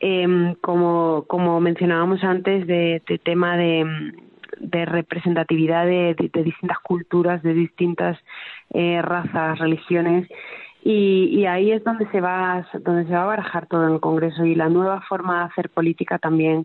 em, 0.00 0.54
como, 0.62 1.26
como 1.28 1.60
mencionábamos 1.60 2.24
antes, 2.24 2.66
de, 2.66 3.02
tema 3.22 3.58
de, 3.58 3.84
representatividad 4.86 5.84
de, 5.84 6.14
distintas 6.42 6.78
culturas, 6.78 7.42
de 7.42 7.52
distintas 7.52 8.18
eh, 8.72 9.02
razas, 9.02 9.58
religiones 9.58 10.26
y, 10.82 11.44
ahí 11.44 11.72
es 11.72 11.84
donde 11.84 12.06
se 12.10 12.22
va 12.22 12.66
donde 12.80 13.04
se 13.04 13.12
va 13.12 13.24
a 13.24 13.26
barajar 13.26 13.66
todo 13.66 13.86
en 13.86 13.94
el 13.94 14.00
Congreso 14.00 14.46
y 14.46 14.54
la 14.54 14.70
nueva 14.70 15.02
forma 15.02 15.40
de 15.40 15.44
hacer 15.44 15.68
política 15.68 16.18
también 16.18 16.64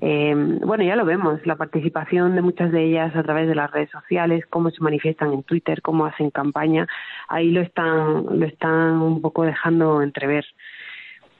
eh, 0.00 0.34
bueno 0.34 0.84
ya 0.84 0.96
lo 0.96 1.04
vemos 1.04 1.44
la 1.46 1.56
participación 1.56 2.34
de 2.34 2.42
muchas 2.42 2.70
de 2.72 2.84
ellas 2.84 3.14
a 3.16 3.22
través 3.22 3.48
de 3.48 3.54
las 3.54 3.70
redes 3.70 3.90
sociales 3.90 4.44
cómo 4.48 4.70
se 4.70 4.82
manifiestan 4.82 5.32
en 5.32 5.42
Twitter 5.42 5.82
cómo 5.82 6.06
hacen 6.06 6.30
campaña 6.30 6.86
ahí 7.28 7.50
lo 7.50 7.60
están 7.62 8.26
lo 8.38 8.46
están 8.46 9.00
un 9.00 9.20
poco 9.20 9.44
dejando 9.44 10.02
entrever 10.02 10.44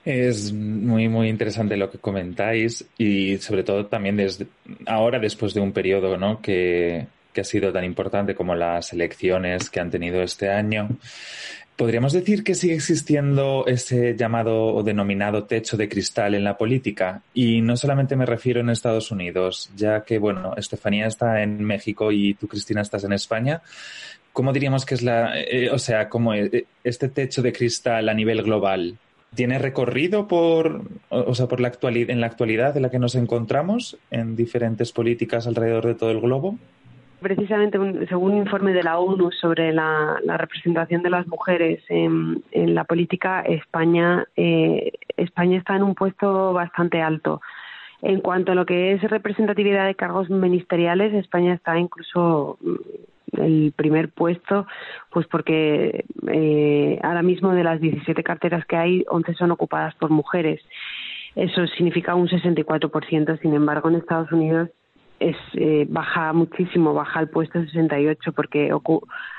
es 0.07 0.53
muy, 0.53 1.09
muy 1.09 1.29
interesante 1.29 1.77
lo 1.77 1.91
que 1.91 1.99
comentáis 1.99 2.89
y 2.97 3.39
sobre 3.39 3.65
todo 3.65 3.87
también 3.87 4.17
desde 4.17 4.47
ahora, 4.87 5.19
después 5.19 5.53
de 5.53 5.61
un 5.61 5.73
periodo 5.73 6.17
¿no? 6.17 6.41
que, 6.41 7.09
que 7.33 7.41
ha 7.41 7.45
sido 7.45 7.73
tan 7.73 7.85
importante 7.85 8.37
como 8.37 8.55
las 8.55 8.93
elecciones 8.93 9.69
que 9.69 9.81
han 9.81 9.91
tenido 9.91 10.23
este 10.23 10.49
año. 10.49 10.89
¿Podríamos 11.77 12.15
decir 12.15 12.43
que 12.43 12.55
sigue 12.55 12.73
existiendo 12.73 13.67
ese 13.67 14.17
llamado 14.17 14.75
o 14.75 14.83
denominado 14.83 15.45
techo 15.45 15.77
de 15.77 15.91
cristal 15.91 16.35
en 16.35 16.43
la 16.43 16.57
política? 16.57 17.21
Y 17.35 17.61
no 17.61 17.77
solamente 17.77 18.17
me 18.17 18.25
refiero 18.25 18.61
en 18.61 18.71
Estados 18.71 19.11
Unidos, 19.11 19.71
ya 19.77 20.03
que, 20.03 20.19
bueno, 20.19 20.55
Estefanía 20.57 21.07
está 21.07 21.43
en 21.43 21.63
México 21.63 22.11
y 22.13 22.33
tú, 22.33 22.49
Cristina, 22.49 22.81
estás 22.81 23.05
en 23.05 23.13
España. 23.13 23.61
¿Cómo 24.33 24.55
diríamos 24.55 24.87
que 24.87 24.95
es 24.95 25.03
la, 25.03 25.39
eh, 25.39 25.69
o 25.71 25.79
sea, 25.79 26.09
cómo 26.09 26.33
eh, 26.33 26.65
este 26.83 27.11
techo 27.11 27.43
de 27.43 27.53
cristal 27.53 28.09
a 28.09 28.15
nivel 28.15 28.43
global 28.43 28.97
tiene 29.35 29.59
recorrido 29.59 30.27
por, 30.27 30.81
o 31.11 31.35
sea, 31.35 31.47
por 31.47 31.61
la 31.61 31.69
actualidad, 31.69 32.09
en 32.09 32.23
la 32.23 32.27
actualidad 32.27 32.75
en 32.75 32.85
la 32.85 32.91
que 32.91 32.99
nos 32.99 33.15
encontramos 33.17 33.99
en 34.11 34.35
diferentes 34.35 34.93
políticas 34.93 35.47
alrededor 35.47 35.87
de 35.87 35.95
todo 35.95 36.11
el 36.11 36.23
globo? 36.23 36.59
Precisamente 37.21 37.79
según 38.09 38.33
un 38.33 38.39
informe 38.39 38.73
de 38.73 38.83
la 38.83 38.99
ONU 38.99 39.31
sobre 39.33 39.73
la, 39.73 40.19
representación 40.37 41.03
de 41.03 41.11
las 41.11 41.27
mujeres 41.27 41.83
en, 41.89 42.43
la 42.53 42.85
política, 42.85 43.41
España, 43.43 44.27
eh, 44.37 44.93
España 45.17 45.59
está 45.59 45.77
en 45.77 45.83
un 45.83 45.95
puesto 45.95 46.53
bastante 46.53 47.01
alto. 47.03 47.41
En 48.03 48.21
cuanto 48.21 48.53
a 48.53 48.55
lo 48.55 48.67
que 48.67 48.93
es 48.93 49.03
representatividad 49.03 49.87
de 49.87 49.95
cargos 49.95 50.29
ministeriales, 50.29 51.15
España 51.15 51.55
está 51.55 51.79
incluso 51.79 52.59
mm, 52.61 53.43
el 53.43 53.73
primer 53.75 54.11
puesto, 54.11 54.67
pues 55.11 55.27
porque 55.27 56.05
eh, 56.29 56.99
ahora 57.03 57.23
mismo 57.23 57.53
de 57.53 57.65
las 57.65 57.81
17 57.81 58.23
carteras 58.23 58.65
que 58.67 58.77
hay, 58.77 59.05
11 59.09 59.35
son 59.35 59.51
ocupadas 59.51 59.95
por 59.95 60.11
mujeres. 60.11 60.61
Eso 61.35 61.67
significa 61.69 62.15
un 62.15 62.29
64%. 62.29 63.41
Sin 63.41 63.55
embargo, 63.55 63.89
en 63.89 63.97
Estados 63.97 64.33
Unidos 64.33 64.71
es 65.19 65.37
eh, 65.55 65.87
baja 65.89 66.33
muchísimo, 66.33 66.93
baja 66.93 67.21
al 67.21 67.29
puesto 67.29 67.61
68 67.61 68.33
porque 68.33 68.71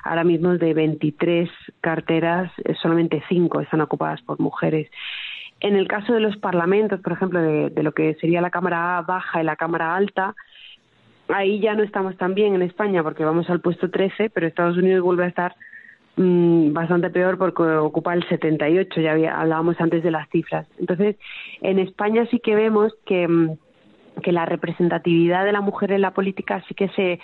ahora 0.03 0.23
mismo 0.23 0.57
de 0.57 0.73
23 0.73 1.49
carteras 1.81 2.51
eh, 2.63 2.73
solamente 2.81 3.23
5 3.29 3.61
están 3.61 3.81
ocupadas 3.81 4.21
por 4.21 4.39
mujeres. 4.39 4.89
En 5.59 5.75
el 5.75 5.87
caso 5.87 6.13
de 6.13 6.19
los 6.19 6.37
parlamentos, 6.37 6.99
por 7.01 7.13
ejemplo, 7.13 7.41
de, 7.41 7.83
lo 7.83 7.91
que 7.91 8.15
sería 8.15 8.41
la 8.41 8.51
Cámara 8.51 9.01
Baja 9.01 9.41
y 9.41 9.45
la 9.45 9.55
Cámara 9.55 9.95
Alta, 9.95 10.35
ahí 11.29 11.59
ya 11.59 11.73
no 11.73 11.83
estamos 11.83 12.15
tan 12.17 12.35
bien 12.35 12.53
en 12.53 12.61
España 12.61 13.03
porque 13.03 13.25
vamos 13.25 13.49
al 13.49 13.61
puesto 13.61 13.89
13, 13.89 14.29
pero 14.29 14.47
Estados 14.47 14.77
Unidos 14.77 15.03
vuelve 15.03 15.25
a 15.25 15.27
estar 15.27 15.55
mm, 16.15 16.73
bastante 16.73 17.09
peor 17.09 17.39
porque 17.39 17.63
ocupa 17.63 18.13
el 18.13 18.27
78, 18.27 19.01
ya 19.01 19.13
hablábamos 19.35 19.79
antes 19.81 20.03
de 20.03 20.11
las 20.11 20.29
cifras. 20.29 20.67
Entonces, 20.79 21.15
en 21.61 21.79
España 21.79 22.27
sí 22.29 22.39
que 22.39 22.55
vemos 22.55 22.93
que 23.05 23.27
mm, 23.27 23.57
que 24.21 24.31
la 24.31 24.45
representatividad 24.45 25.45
de 25.45 25.51
la 25.51 25.61
mujer 25.61 25.91
en 25.91 26.01
la 26.01 26.11
política 26.11 26.63
sí 26.67 26.73
que 26.73 26.89
se 26.89 27.19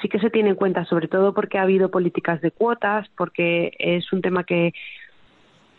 sí 0.00 0.08
que 0.08 0.18
se 0.18 0.30
tiene 0.30 0.50
en 0.50 0.54
cuenta, 0.54 0.84
sobre 0.86 1.08
todo 1.08 1.34
porque 1.34 1.58
ha 1.58 1.62
habido 1.62 1.90
políticas 1.90 2.40
de 2.40 2.50
cuotas, 2.50 3.06
porque 3.16 3.72
es 3.78 4.12
un 4.12 4.22
tema 4.22 4.44
que 4.44 4.72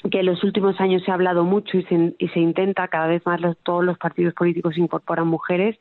que 0.09 0.21
en 0.21 0.25
los 0.25 0.43
últimos 0.43 0.79
años 0.81 1.03
se 1.03 1.11
ha 1.11 1.13
hablado 1.13 1.43
mucho 1.43 1.77
y 1.77 1.83
se, 1.83 2.15
y 2.17 2.27
se 2.29 2.39
intenta 2.39 2.87
cada 2.87 3.05
vez 3.05 3.23
más 3.25 3.39
todos 3.61 3.83
los 3.83 3.99
partidos 3.99 4.33
políticos 4.33 4.77
incorporan 4.77 5.27
mujeres 5.27 5.77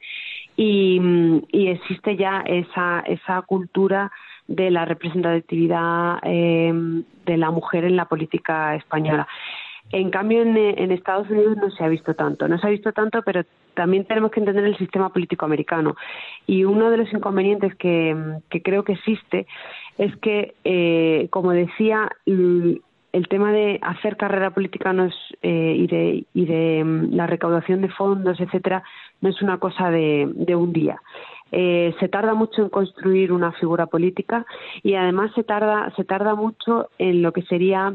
y, 0.56 1.00
existe 1.52 2.16
ya 2.16 2.42
esa 2.44 3.00
esa 3.06 3.40
cultura 3.42 4.10
de 4.46 4.70
la 4.70 4.84
representatividad 4.84 6.18
eh, 6.24 6.72
de 7.24 7.36
la 7.36 7.50
mujer 7.50 7.84
en 7.84 7.96
la 7.96 8.06
política 8.06 8.74
española. 8.74 9.26
En 9.92 10.10
cambio, 10.10 10.42
en, 10.42 10.92
Estados 10.92 11.28
Unidos 11.30 11.56
no 11.56 11.70
se 11.70 11.84
ha 11.84 11.88
visto 11.88 12.14
tanto. 12.14 12.46
No 12.46 12.58
se 12.58 12.66
ha 12.66 12.70
visto 12.70 12.92
tanto, 12.92 13.22
pero 13.22 13.42
también 13.74 14.04
tenemos 14.04 14.30
que 14.30 14.40
entender 14.40 14.64
el 14.64 14.78
sistema 14.78 15.08
político 15.08 15.44
americano. 15.44 15.96
Y 16.46 16.64
uno 16.64 16.90
de 16.90 16.98
los 16.98 17.12
inconvenientes 17.12 17.74
que, 17.74 18.16
creo 18.62 18.84
que 18.84 18.92
existe 18.92 19.46
es 19.98 20.14
que, 20.16 20.54
eh, 20.64 21.26
como 21.30 21.50
decía, 21.52 22.10
el 23.12 23.28
tema 23.28 23.52
de 23.52 23.78
hacer 23.82 24.16
carrera 24.16 24.50
política 24.50 24.92
no 24.92 25.08
eh, 25.42 25.74
y 25.76 25.86
de, 25.86 26.24
y 26.34 26.44
de 26.46 26.84
mm, 26.84 27.14
la 27.14 27.26
recaudación 27.26 27.80
de 27.80 27.88
fondos, 27.88 28.40
etcétera, 28.40 28.82
no 29.20 29.28
es 29.28 29.42
una 29.42 29.58
cosa 29.58 29.90
de, 29.90 30.54
un 30.54 30.72
día. 30.72 31.00
Eh, 31.52 31.94
se 31.98 32.08
tarda 32.08 32.34
mucho 32.34 32.62
en 32.62 32.68
construir 32.68 33.32
una 33.32 33.50
figura 33.52 33.86
política 33.86 34.46
y 34.84 34.94
además 34.94 35.32
se 35.34 35.42
tarda 35.42 35.92
se 35.96 36.04
tarda 36.04 36.36
mucho 36.36 36.90
en 36.98 37.22
lo 37.22 37.32
que 37.32 37.42
sería 37.42 37.92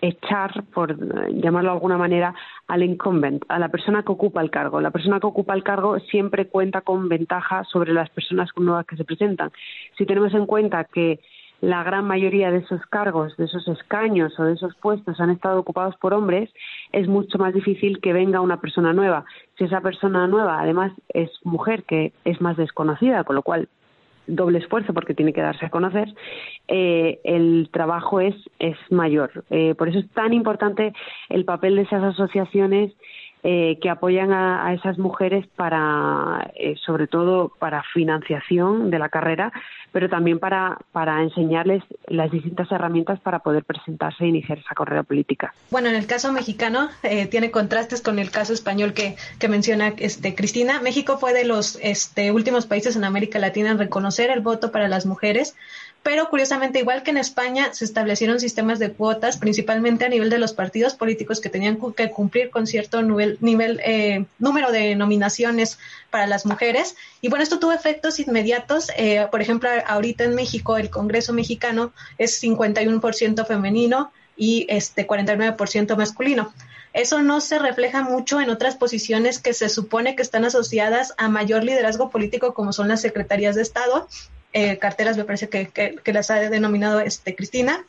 echar, 0.00 0.64
por 0.72 0.96
llamarlo 1.32 1.70
de 1.70 1.74
alguna 1.76 1.98
manera, 1.98 2.34
al 2.66 2.82
incumbent, 2.82 3.44
a 3.48 3.58
la 3.58 3.68
persona 3.68 4.02
que 4.02 4.12
ocupa 4.12 4.40
el 4.40 4.50
cargo. 4.50 4.80
La 4.80 4.90
persona 4.90 5.20
que 5.20 5.26
ocupa 5.26 5.54
el 5.54 5.62
cargo 5.62 5.98
siempre 6.00 6.46
cuenta 6.46 6.80
con 6.82 7.08
ventaja 7.08 7.64
sobre 7.64 7.92
las 7.92 8.10
personas 8.10 8.50
nuevas 8.56 8.86
que 8.86 8.96
se 8.96 9.04
presentan. 9.04 9.50
Si 9.96 10.06
tenemos 10.06 10.34
en 10.34 10.46
cuenta 10.46 10.84
que 10.84 11.20
la 11.60 11.82
gran 11.82 12.04
mayoría 12.04 12.50
de 12.52 12.58
esos 12.58 12.80
cargos, 12.86 13.36
de 13.36 13.46
esos 13.46 13.66
escaños 13.66 14.38
o 14.38 14.44
de 14.44 14.54
esos 14.54 14.76
puestos 14.76 15.18
han 15.20 15.30
estado 15.30 15.58
ocupados 15.58 15.96
por 15.96 16.14
hombres, 16.14 16.50
es 16.92 17.08
mucho 17.08 17.38
más 17.38 17.52
difícil 17.52 18.00
que 18.00 18.12
venga 18.12 18.40
una 18.40 18.60
persona 18.60 18.92
nueva. 18.92 19.24
Si 19.56 19.64
esa 19.64 19.80
persona 19.80 20.28
nueva 20.28 20.60
además 20.60 20.92
es 21.08 21.30
mujer, 21.42 21.82
que 21.82 22.12
es 22.24 22.40
más 22.40 22.56
desconocida, 22.56 23.24
con 23.24 23.34
lo 23.34 23.42
cual 23.42 23.68
doble 24.28 24.58
esfuerzo 24.58 24.94
porque 24.94 25.14
tiene 25.14 25.32
que 25.32 25.40
darse 25.40 25.66
a 25.66 25.70
conocer, 25.70 26.14
eh, 26.68 27.20
el 27.24 27.70
trabajo 27.72 28.20
es, 28.20 28.34
es 28.58 28.76
mayor. 28.90 29.44
Eh, 29.50 29.74
por 29.74 29.88
eso 29.88 29.98
es 29.98 30.08
tan 30.10 30.32
importante 30.32 30.92
el 31.28 31.44
papel 31.44 31.76
de 31.76 31.82
esas 31.82 32.02
asociaciones 32.02 32.92
eh, 33.44 33.78
que 33.80 33.88
apoyan 33.88 34.32
a, 34.32 34.72
esas 34.74 34.98
mujeres 34.98 35.46
para, 35.56 36.50
eh, 36.54 36.74
sobre 36.84 37.06
todo 37.06 37.52
para 37.58 37.82
financiación 37.94 38.90
de 38.90 38.98
la 38.98 39.08
carrera, 39.08 39.52
pero 39.92 40.08
también 40.08 40.38
para, 40.38 40.78
para 40.92 41.22
enseñarles 41.22 41.82
las 42.06 42.30
distintas 42.30 42.70
herramientas 42.72 43.20
para 43.20 43.38
poder 43.38 43.64
presentarse 43.64 44.24
e 44.24 44.28
iniciar 44.28 44.58
esa 44.58 44.74
carrera 44.74 45.02
política. 45.02 45.54
Bueno, 45.70 45.88
en 45.88 45.94
el 45.94 46.06
caso 46.06 46.32
mexicano 46.32 46.88
eh, 47.02 47.26
tiene 47.26 47.50
contrastes 47.50 48.02
con 48.02 48.18
el 48.18 48.30
caso 48.30 48.52
español 48.52 48.92
que, 48.92 49.16
que 49.38 49.48
menciona 49.48 49.94
este, 49.98 50.34
Cristina. 50.34 50.80
México 50.82 51.18
fue 51.18 51.32
de 51.32 51.44
los 51.44 51.78
este, 51.82 52.32
últimos 52.32 52.66
países 52.66 52.96
en 52.96 53.04
América 53.04 53.38
Latina 53.38 53.70
en 53.70 53.78
reconocer 53.78 54.30
el 54.30 54.40
voto 54.40 54.72
para 54.72 54.88
las 54.88 55.06
mujeres 55.06 55.56
pero 56.08 56.30
curiosamente, 56.30 56.78
igual 56.78 57.02
que 57.02 57.10
en 57.10 57.18
España, 57.18 57.74
se 57.74 57.84
establecieron 57.84 58.40
sistemas 58.40 58.78
de 58.78 58.92
cuotas, 58.92 59.36
principalmente 59.36 60.06
a 60.06 60.08
nivel 60.08 60.30
de 60.30 60.38
los 60.38 60.54
partidos 60.54 60.94
políticos 60.94 61.38
que 61.38 61.50
tenían 61.50 61.78
que 61.94 62.08
cumplir 62.08 62.48
con 62.48 62.66
cierto 62.66 63.02
nivel, 63.02 63.78
eh, 63.84 64.24
número 64.38 64.72
de 64.72 64.96
nominaciones 64.96 65.78
para 66.08 66.26
las 66.26 66.46
mujeres. 66.46 66.96
Y 67.20 67.28
bueno, 67.28 67.42
esto 67.42 67.58
tuvo 67.58 67.72
efectos 67.72 68.20
inmediatos. 68.20 68.90
Eh, 68.96 69.26
por 69.30 69.42
ejemplo, 69.42 69.68
ahorita 69.86 70.24
en 70.24 70.34
México, 70.34 70.78
el 70.78 70.88
Congreso 70.88 71.34
mexicano 71.34 71.92
es 72.16 72.42
51% 72.42 73.46
femenino 73.46 74.10
y 74.34 74.64
este 74.70 75.06
49% 75.06 75.94
masculino. 75.94 76.54
Eso 76.94 77.20
no 77.20 77.42
se 77.42 77.58
refleja 77.58 78.02
mucho 78.02 78.40
en 78.40 78.48
otras 78.48 78.76
posiciones 78.76 79.40
que 79.40 79.52
se 79.52 79.68
supone 79.68 80.16
que 80.16 80.22
están 80.22 80.46
asociadas 80.46 81.12
a 81.18 81.28
mayor 81.28 81.64
liderazgo 81.64 82.08
político, 82.08 82.54
como 82.54 82.72
son 82.72 82.88
las 82.88 83.02
secretarías 83.02 83.56
de 83.56 83.60
Estado 83.60 84.08
eh, 84.52 84.78
carteras, 84.78 85.16
me 85.16 85.24
parece 85.24 85.48
que, 85.48 85.68
que, 85.68 86.12
las 86.12 86.30
ha 86.30 86.36
denominado 86.36 87.00
este, 87.00 87.34
Cristina. 87.34 87.84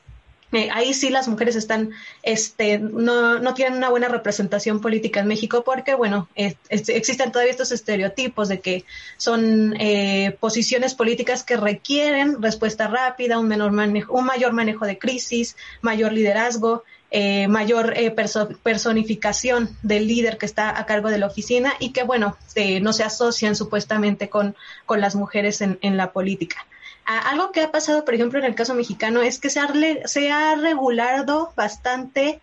Eh, 0.52 0.70
ahí 0.74 0.96
sí 0.96 1.12
las 1.12 1.28
mujeres 1.28 1.56
están, 1.56 1.92
este, 2.24 2.80
no, 2.80 3.38
no 3.38 3.54
tienen 3.54 3.78
una 3.78 3.90
buena 3.90 4.08
representación 4.08 4.82
política 4.82 5.20
en 5.20 5.28
México 5.28 5.64
porque, 5.64 5.94
bueno, 5.94 6.28
existen 6.36 7.32
todavía 7.32 7.52
estos 7.52 7.72
estereotipos 7.72 8.50
de 8.50 8.60
que 8.60 8.84
son 9.18 9.76
eh, 9.80 10.36
posiciones 10.40 10.96
políticas 10.96 11.44
que 11.44 11.56
requieren 11.56 12.42
respuesta 12.42 12.88
rápida, 12.88 13.38
un, 13.38 13.48
menor 13.48 13.72
manejo, 13.72 14.14
un 14.14 14.26
mayor 14.26 14.54
manejo 14.54 14.88
de 14.88 14.98
crisis, 14.98 15.56
mayor 15.82 16.14
liderazgo, 16.14 16.84
eh, 17.12 17.48
mayor 17.48 17.94
eh, 17.98 18.12
personificación 18.12 19.76
del 19.82 20.08
líder 20.08 20.38
que 20.38 20.46
está 20.46 20.78
a 20.78 20.86
cargo 20.86 21.10
de 21.10 21.18
la 21.18 21.26
oficina 21.26 21.74
y 21.80 21.92
que, 21.92 22.04
bueno, 22.04 22.38
no 22.82 22.94
se 22.94 23.04
asocian 23.04 23.56
supuestamente 23.56 24.30
con, 24.30 24.56
con 24.86 25.02
las 25.02 25.16
mujeres 25.16 25.62
en, 25.62 25.80
en 25.82 25.98
la 25.98 26.12
política. 26.12 26.68
algo 27.06 27.52
que 27.52 27.62
ha 27.62 27.72
pasado, 27.72 28.06
por 28.06 28.14
ejemplo, 28.14 28.38
en 28.38 28.46
el 28.46 28.54
caso 28.54 28.76
mexicano 28.76 29.24
es 29.24 29.40
que 29.40 29.50
se 29.50 29.60
ha, 29.60 29.74
se 30.06 30.32
ha 30.32 30.56
regulado 30.56 31.52
bastante 31.56 32.42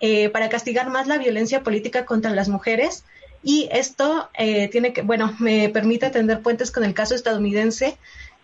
eh, 0.00 0.30
para 0.30 0.48
castigar 0.48 0.88
más 0.88 1.06
la 1.06 1.18
violencia 1.18 1.62
política 1.62 2.06
contra 2.06 2.30
las 2.30 2.48
mujeres. 2.48 3.04
Y 3.42 3.68
esto 3.70 4.30
tiene 4.72 4.92
que, 4.92 5.02
bueno, 5.02 5.36
me 5.38 5.68
permite 5.68 6.10
tender 6.10 6.40
puentes 6.40 6.72
con 6.72 6.82
el 6.82 6.94
caso 6.94 7.14
estadounidense, 7.14 7.96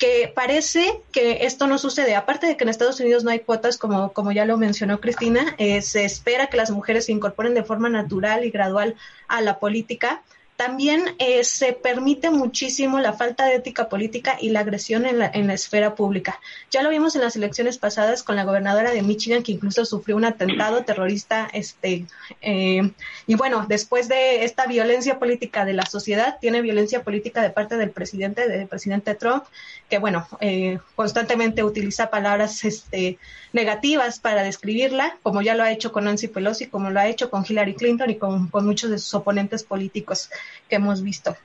que 0.03 0.27
parece 0.27 1.01
que 1.13 1.47
esto 1.47 1.69
no 1.69 1.79
sucede. 1.79 2.17
Aparte 2.17 2.49
de 2.49 2.57
que 2.57 2.65
en 2.65 2.71
Estados 2.71 2.99
Unidos 2.99 3.23
no 3.23 3.31
hay 3.31 3.39
cuotas, 3.39 3.79
como, 3.79 4.13
como 4.13 4.33
ya 4.33 4.45
lo 4.45 4.59
mencionó 4.59 5.01
Cristina, 5.01 5.55
eh, 5.59 5.81
se 5.81 6.05
espera 6.05 6.49
que 6.49 6.57
las 6.57 6.73
mujeres 6.73 7.05
se 7.05 7.13
incorporen 7.13 7.55
de 7.55 7.63
forma 7.63 7.89
natural 7.89 8.45
y 8.45 8.51
gradual 8.51 8.97
a 9.29 9.41
la 9.43 9.61
política 9.61 10.21
también 10.65 11.17
eh, 11.19 11.43
se 11.43 11.73
permite 11.73 12.31
muchísimo 12.31 13.01
la 13.01 13.15
falta 13.15 13.47
de 13.47 13.57
ética 13.57 13.89
política 13.89 14.37
y 14.41 14.51
la 14.51 14.61
agresión 14.61 15.07
en 15.07 15.19
la, 15.19 15.29
en 15.35 15.49
la 15.49 15.55
esfera 15.55 15.97
pública. 15.97 16.39
Ya 16.71 16.85
lo 16.85 16.91
vimos 16.91 17.17
en 17.17 17.23
las 17.23 17.35
elecciones 17.35 17.79
pasadas 17.79 18.23
con 18.23 18.37
la 18.37 18.45
gobernadora 18.45 18.93
de 18.93 19.03
Michigan, 19.03 19.43
que 19.43 19.51
incluso 19.51 19.85
sufrió 19.85 20.15
un 20.15 20.25
atentado 20.25 20.85
terrorista. 20.85 21.49
Este, 21.53 22.07
eh, 22.43 22.93
y 23.27 23.35
bueno, 23.35 23.67
después 23.69 24.07
de 24.07 24.45
esta 24.45 24.67
violencia 24.67 25.19
política 25.19 25.65
de 25.65 25.73
la 25.73 25.85
sociedad, 25.85 26.39
tiene 26.41 26.63
violencia 26.63 27.03
política 27.03 27.43
de 27.43 27.51
parte 27.51 27.77
del 27.77 27.91
presidente, 27.91 28.47
del 28.47 28.69
presidente 28.69 29.17
Trump, 29.17 29.43
que 29.91 29.99
bueno, 29.99 30.29
eh, 30.41 30.79
constantemente 30.95 31.65
utiliza 31.65 32.09
palabras 32.09 32.65
este, 32.65 33.19
negativas 33.53 34.21
para 34.21 34.45
describirla, 34.45 35.19
como 35.25 35.43
ya 35.43 35.57
lo 35.57 35.65
ha 35.65 35.73
hecho 35.73 35.91
con 35.91 36.05
Nancy 36.05 36.29
Pelosi, 36.29 36.69
como 36.69 36.91
lo 36.91 37.01
ha 37.01 37.09
hecho 37.09 37.31
con 37.31 37.45
Hillary 37.47 37.75
Clinton 37.75 38.11
y 38.11 38.15
con, 38.15 38.47
con 38.47 38.65
muchos 38.65 38.91
de 38.91 38.99
sus 38.99 39.13
oponentes 39.15 39.65
políticos 39.65 40.31
que 40.69 40.77
hemos 40.77 41.03
visto. 41.03 41.37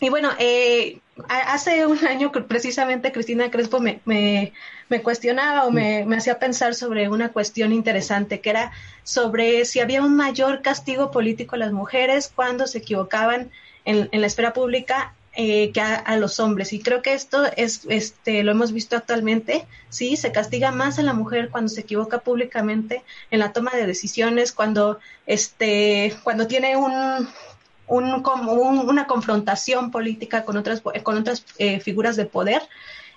Y 0.00 0.10
bueno, 0.10 0.30
eh, 0.38 1.00
hace 1.28 1.84
un 1.86 2.06
año 2.06 2.30
precisamente 2.30 3.10
Cristina 3.10 3.50
Crespo 3.50 3.80
me, 3.80 4.00
me, 4.04 4.52
cuestionaba 5.02 5.64
o 5.64 5.72
me, 5.72 6.04
me, 6.06 6.16
hacía 6.16 6.38
pensar 6.38 6.74
sobre 6.76 7.08
una 7.08 7.30
cuestión 7.30 7.72
interesante, 7.72 8.40
que 8.40 8.50
era 8.50 8.72
sobre 9.02 9.64
si 9.64 9.80
había 9.80 10.02
un 10.02 10.14
mayor 10.14 10.62
castigo 10.62 11.10
político 11.10 11.56
a 11.56 11.58
las 11.58 11.72
mujeres 11.72 12.30
cuando 12.32 12.68
se 12.68 12.78
equivocaban 12.78 13.50
en, 13.84 14.08
en 14.12 14.20
la 14.20 14.28
esfera 14.28 14.52
pública 14.52 15.14
eh, 15.40 15.70
que 15.70 15.80
a, 15.80 16.16
los 16.16 16.40
hombres. 16.40 16.72
Y 16.72 16.80
creo 16.80 17.00
que 17.00 17.12
esto 17.12 17.44
es, 17.56 17.82
este, 17.88 18.42
lo 18.42 18.50
hemos 18.50 18.72
visto 18.72 18.96
actualmente, 18.96 19.66
sí, 19.88 20.16
se 20.16 20.32
castiga 20.32 20.72
más 20.72 20.98
a 20.98 21.04
la 21.04 21.12
mujer 21.12 21.50
cuando 21.50 21.68
se 21.68 21.82
equivoca 21.82 22.18
públicamente 22.18 23.04
en 23.30 23.38
la 23.38 23.52
toma 23.52 23.70
de 23.70 23.86
decisiones, 23.86 24.50
cuando, 24.50 24.98
este, 25.26 26.12
cuando 26.24 26.48
tiene 26.48 26.76
un, 26.76 27.28
una 27.88 29.06
confrontación 29.06 29.90
política 29.90 30.44
con 30.44 30.56
otras, 30.56 30.82
con 31.02 31.16
otras 31.16 31.44
eh, 31.58 31.80
figuras 31.80 32.16
de 32.16 32.26
poder. 32.26 32.62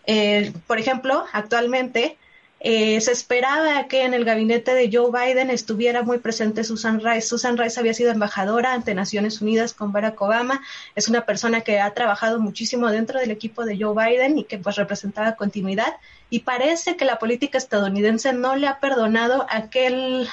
Eh, 0.06 0.54
por 0.68 0.80
ejemplo, 0.80 1.26
actualmente 1.32 2.18
eh, 2.64 3.02
se 3.02 3.12
esperaba 3.12 3.88
que 3.88 4.04
en 4.04 4.14
el 4.14 4.24
gabinete 4.24 4.76
de 4.76 4.88
Joe 4.92 5.12
Biden 5.12 5.50
estuviera 5.50 6.04
muy 6.04 6.20
presente 6.20 6.64
Susan 6.64 7.00
Rice. 7.00 7.22
Susan 7.28 7.58
Rice 7.58 7.80
había 7.80 7.96
sido 7.96 8.12
embajadora 8.12 8.74
ante 8.74 8.94
Naciones 8.94 9.42
Unidas 9.42 9.74
con 9.74 9.92
Barack 9.92 10.22
Obama. 10.22 10.62
Es 10.96 11.08
una 11.08 11.26
persona 11.26 11.62
que 11.62 11.80
ha 11.80 11.92
trabajado 11.96 12.40
muchísimo 12.40 12.90
dentro 12.92 13.20
del 13.20 13.32
equipo 13.32 13.66
de 13.66 13.80
Joe 13.82 13.96
Biden 13.96 14.38
y 14.38 14.44
que 14.44 14.60
pues 14.60 14.76
representaba 14.76 15.36
continuidad. 15.36 15.96
Y 16.30 16.42
parece 16.42 16.96
que 16.98 17.06
la 17.06 17.18
política 17.18 17.58
estadounidense 17.58 18.32
no 18.34 18.56
le 18.56 18.68
ha 18.68 18.80
perdonado 18.80 19.48
aquel 19.50 20.28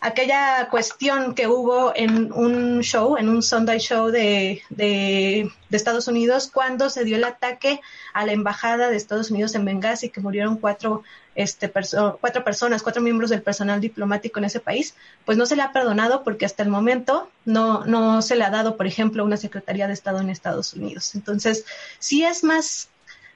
aquella 0.00 0.68
cuestión 0.70 1.34
que 1.34 1.46
hubo 1.46 1.92
en 1.94 2.32
un 2.32 2.80
show, 2.80 3.16
en 3.18 3.28
un 3.28 3.42
Sunday 3.42 3.78
show 3.78 4.08
de, 4.08 4.62
de, 4.70 5.50
Estados 5.70 6.08
Unidos, 6.08 6.50
cuando 6.52 6.90
se 6.90 7.04
dio 7.04 7.16
el 7.16 7.24
ataque 7.24 7.80
a 8.12 8.24
la 8.24 8.32
embajada 8.32 8.90
de 8.90 8.96
Estados 8.96 9.30
Unidos 9.30 9.54
en 9.54 9.64
Benghazi, 9.64 10.08
que 10.08 10.20
murieron 10.20 10.56
cuatro, 10.56 11.04
este, 11.34 11.70
cuatro 11.70 12.44
personas, 12.44 12.82
cuatro 12.82 13.02
miembros 13.02 13.30
del 13.30 13.42
personal 13.42 13.80
diplomático 13.80 14.38
en 14.38 14.46
ese 14.46 14.60
país, 14.60 14.94
pues 15.24 15.36
no 15.36 15.46
se 15.46 15.54
le 15.54 15.62
ha 15.62 15.72
perdonado 15.72 16.24
porque 16.24 16.46
hasta 16.46 16.62
el 16.62 16.70
momento 16.70 17.30
no, 17.44 17.84
no 17.84 18.22
se 18.22 18.36
le 18.36 18.44
ha 18.44 18.50
dado, 18.50 18.76
por 18.76 18.86
ejemplo, 18.86 19.24
una 19.24 19.36
Secretaría 19.36 19.86
de 19.86 19.92
Estado 19.92 20.20
en 20.20 20.30
Estados 20.30 20.72
Unidos. 20.72 21.14
Entonces, 21.14 21.66
sí 21.98 22.24
es 22.24 22.42
más 22.42 22.88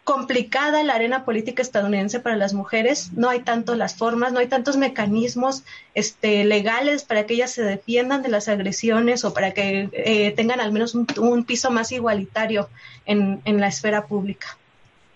complicada 0.04 0.82
la 0.84 0.94
arena 0.94 1.24
política 1.24 1.62
estadounidense 1.62 2.20
para 2.20 2.36
las 2.36 2.52
mujeres. 2.52 3.12
No 3.14 3.30
hay 3.30 3.40
tanto 3.40 3.74
las 3.74 3.96
formas, 3.96 4.32
no 4.32 4.38
hay 4.38 4.46
tantos 4.46 4.76
mecanismos 4.76 5.64
este, 5.94 6.44
legales 6.44 7.04
para 7.04 7.24
que 7.24 7.34
ellas 7.34 7.52
se 7.52 7.62
defiendan 7.62 8.22
de 8.22 8.28
las 8.28 8.48
agresiones 8.48 9.24
o 9.24 9.32
para 9.32 9.52
que 9.52 9.88
eh, 9.92 10.32
tengan 10.32 10.60
al 10.60 10.72
menos 10.72 10.94
un, 10.94 11.44
piso 11.44 11.70
más 11.70 11.90
igualitario 11.90 12.68
en, 13.06 13.40
la 13.44 13.66
esfera 13.66 14.06
pública. 14.06 14.46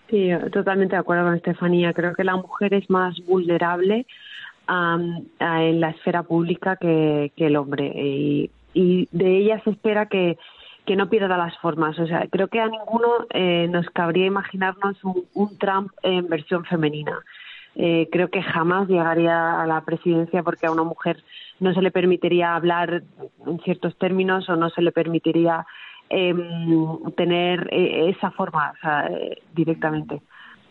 Sí, 0.09 0.29
totalmente 0.51 0.95
de 0.95 0.99
acuerdo 0.99 1.25
con 1.25 1.35
Estefanía. 1.35 1.93
Creo 1.93 2.13
que 2.15 2.23
la 2.23 2.35
mujer 2.35 2.73
es 2.73 2.89
más 2.89 3.15
vulnerable 3.25 4.07
en 4.67 5.81
la 5.81 5.89
esfera 5.89 6.23
pública 6.23 6.75
que, 6.75 7.31
que 7.35 7.47
el 7.47 7.55
hombre 7.55 7.91
y, 7.95 8.51
y 8.73 9.07
de 9.11 9.37
ella 9.37 9.61
se 9.63 9.71
espera 9.71 10.07
que 10.07 10.37
que 10.89 10.95
no 10.95 11.07
pierda 11.07 11.37
las 11.37 11.55
formas. 11.59 11.99
O 11.99 12.07
sea, 12.07 12.25
creo 12.31 12.47
que 12.47 12.59
a 12.59 12.65
ninguno 12.65 13.27
eh, 13.29 13.67
nos 13.69 13.87
cabría 13.91 14.25
imaginarnos 14.25 14.97
un, 15.03 15.55
Trump 15.59 15.91
en 16.01 16.27
versión 16.27 16.65
femenina. 16.65 17.19
Eh, 17.75 18.09
creo 18.11 18.31
que 18.31 18.41
jamás 18.41 18.87
llegaría 18.89 19.61
a 19.61 19.67
la 19.67 19.81
presidencia 19.81 20.41
porque 20.41 20.65
a 20.65 20.71
una 20.71 20.81
mujer 20.81 21.23
no 21.59 21.75
se 21.75 21.83
le 21.83 21.91
permitiría 21.91 22.55
hablar 22.55 23.03
en 23.45 23.59
ciertos 23.59 23.95
términos 23.99 24.49
o 24.49 24.55
no 24.55 24.71
se 24.71 24.81
le 24.81 24.91
permitiría 24.91 25.63
em, 26.09 26.97
tener 27.15 27.67
eh, 27.71 28.09
esa 28.09 28.31
forma 28.31 28.73
directamente. 29.53 30.23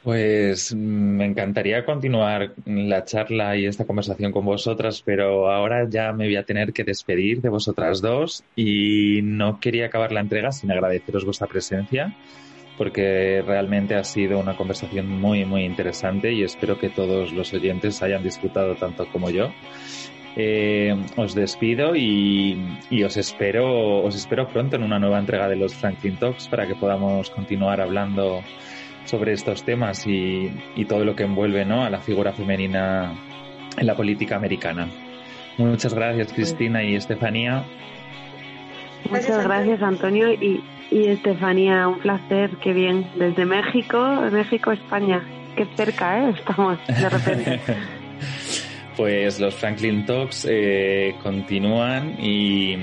Pues 0.08 0.74
me 0.74 1.26
encantaría 1.26 1.84
continuar 1.84 2.54
la 2.64 3.04
charla 3.04 3.58
y 3.58 3.66
esta 3.66 3.84
conversación 3.84 4.32
con 4.32 4.42
vosotras, 4.42 5.02
pero 5.04 5.50
ahora 5.50 5.86
ya 5.86 6.14
me 6.14 6.24
voy 6.24 6.36
a 6.36 6.44
tener 6.44 6.72
que 6.72 6.82
despedir 6.82 7.42
de 7.42 7.50
vosotras 7.50 8.00
dos 8.00 8.42
y 8.56 9.20
no 9.22 9.60
quería 9.60 9.84
acabar 9.84 10.12
la 10.12 10.20
entrega 10.20 10.50
sin 10.50 10.72
agradeceros 10.72 11.26
vuestra 11.26 11.46
presencia 11.46 12.16
porque 12.78 13.44
realmente 13.46 13.96
ha 13.96 14.04
sido 14.04 14.38
una 14.38 14.56
conversación 14.56 15.10
muy, 15.10 15.44
muy 15.44 15.64
interesante 15.64 16.32
y 16.32 16.42
espero 16.42 16.78
que 16.78 16.88
todos 16.88 17.34
los 17.34 17.52
oyentes 17.52 18.02
hayan 18.02 18.22
disfrutado 18.22 18.76
tanto 18.76 19.06
como 19.12 19.28
yo. 19.28 19.52
Eh, 20.36 20.96
os 21.16 21.34
despido 21.34 21.94
y, 21.94 22.78
y, 22.88 23.02
os 23.02 23.18
espero, 23.18 24.02
os 24.02 24.16
espero 24.16 24.48
pronto 24.48 24.76
en 24.76 24.84
una 24.84 24.98
nueva 24.98 25.18
entrega 25.18 25.50
de 25.50 25.56
los 25.56 25.74
Franklin 25.74 26.16
Talks 26.16 26.48
para 26.48 26.66
que 26.66 26.76
podamos 26.76 27.28
continuar 27.28 27.82
hablando 27.82 28.40
sobre 29.08 29.32
estos 29.32 29.64
temas 29.64 30.06
y, 30.06 30.50
todo 30.86 31.04
lo 31.04 31.16
que 31.16 31.24
envuelve 31.24 31.64
¿no? 31.64 31.84
a 31.84 31.90
la 31.90 31.98
figura 31.98 32.32
femenina 32.32 33.12
en 33.76 33.86
la 33.86 33.96
política 33.96 34.36
americana. 34.36 34.88
Muchas 35.56 35.94
gracias 35.94 36.32
Cristina 36.32 36.84
y 36.84 36.94
Estefanía. 36.94 37.64
Muchas 39.10 39.44
gracias 39.44 39.82
Antonio 39.82 40.32
y, 40.32 40.62
Estefanía, 40.90 41.88
un 41.88 41.98
placer, 41.98 42.50
qué 42.62 42.72
bien. 42.72 43.06
Desde 43.16 43.44
México, 43.44 43.98
México, 44.30 44.72
España. 44.72 45.22
Qué 45.56 45.66
cerca, 45.74 46.18
¿eh? 46.20 46.34
Estamos 46.38 46.78
de 46.86 47.08
repente. 47.08 47.60
pues 48.96 49.38
los 49.38 49.54
Franklin 49.54 50.06
Talks 50.06 50.46
eh, 50.48 51.14
continúan 51.22 52.16
y, 52.18 52.76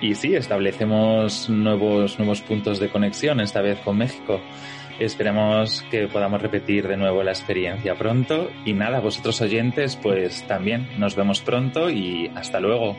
y 0.00 0.14
sí, 0.14 0.34
establecemos 0.34 1.50
nuevos, 1.50 2.18
nuevos 2.18 2.40
puntos 2.40 2.80
de 2.80 2.88
conexión, 2.88 3.40
esta 3.40 3.60
vez 3.60 3.78
con 3.80 3.98
México. 3.98 4.40
Esperemos 5.00 5.82
que 5.90 6.08
podamos 6.08 6.42
repetir 6.42 6.86
de 6.86 6.98
nuevo 6.98 7.22
la 7.22 7.30
experiencia 7.30 7.94
pronto. 7.94 8.50
Y 8.66 8.74
nada, 8.74 9.00
vosotros 9.00 9.40
oyentes, 9.40 9.96
pues 9.96 10.46
también 10.46 10.90
nos 10.98 11.16
vemos 11.16 11.40
pronto 11.40 11.88
y 11.88 12.30
hasta 12.34 12.60
luego. 12.60 12.98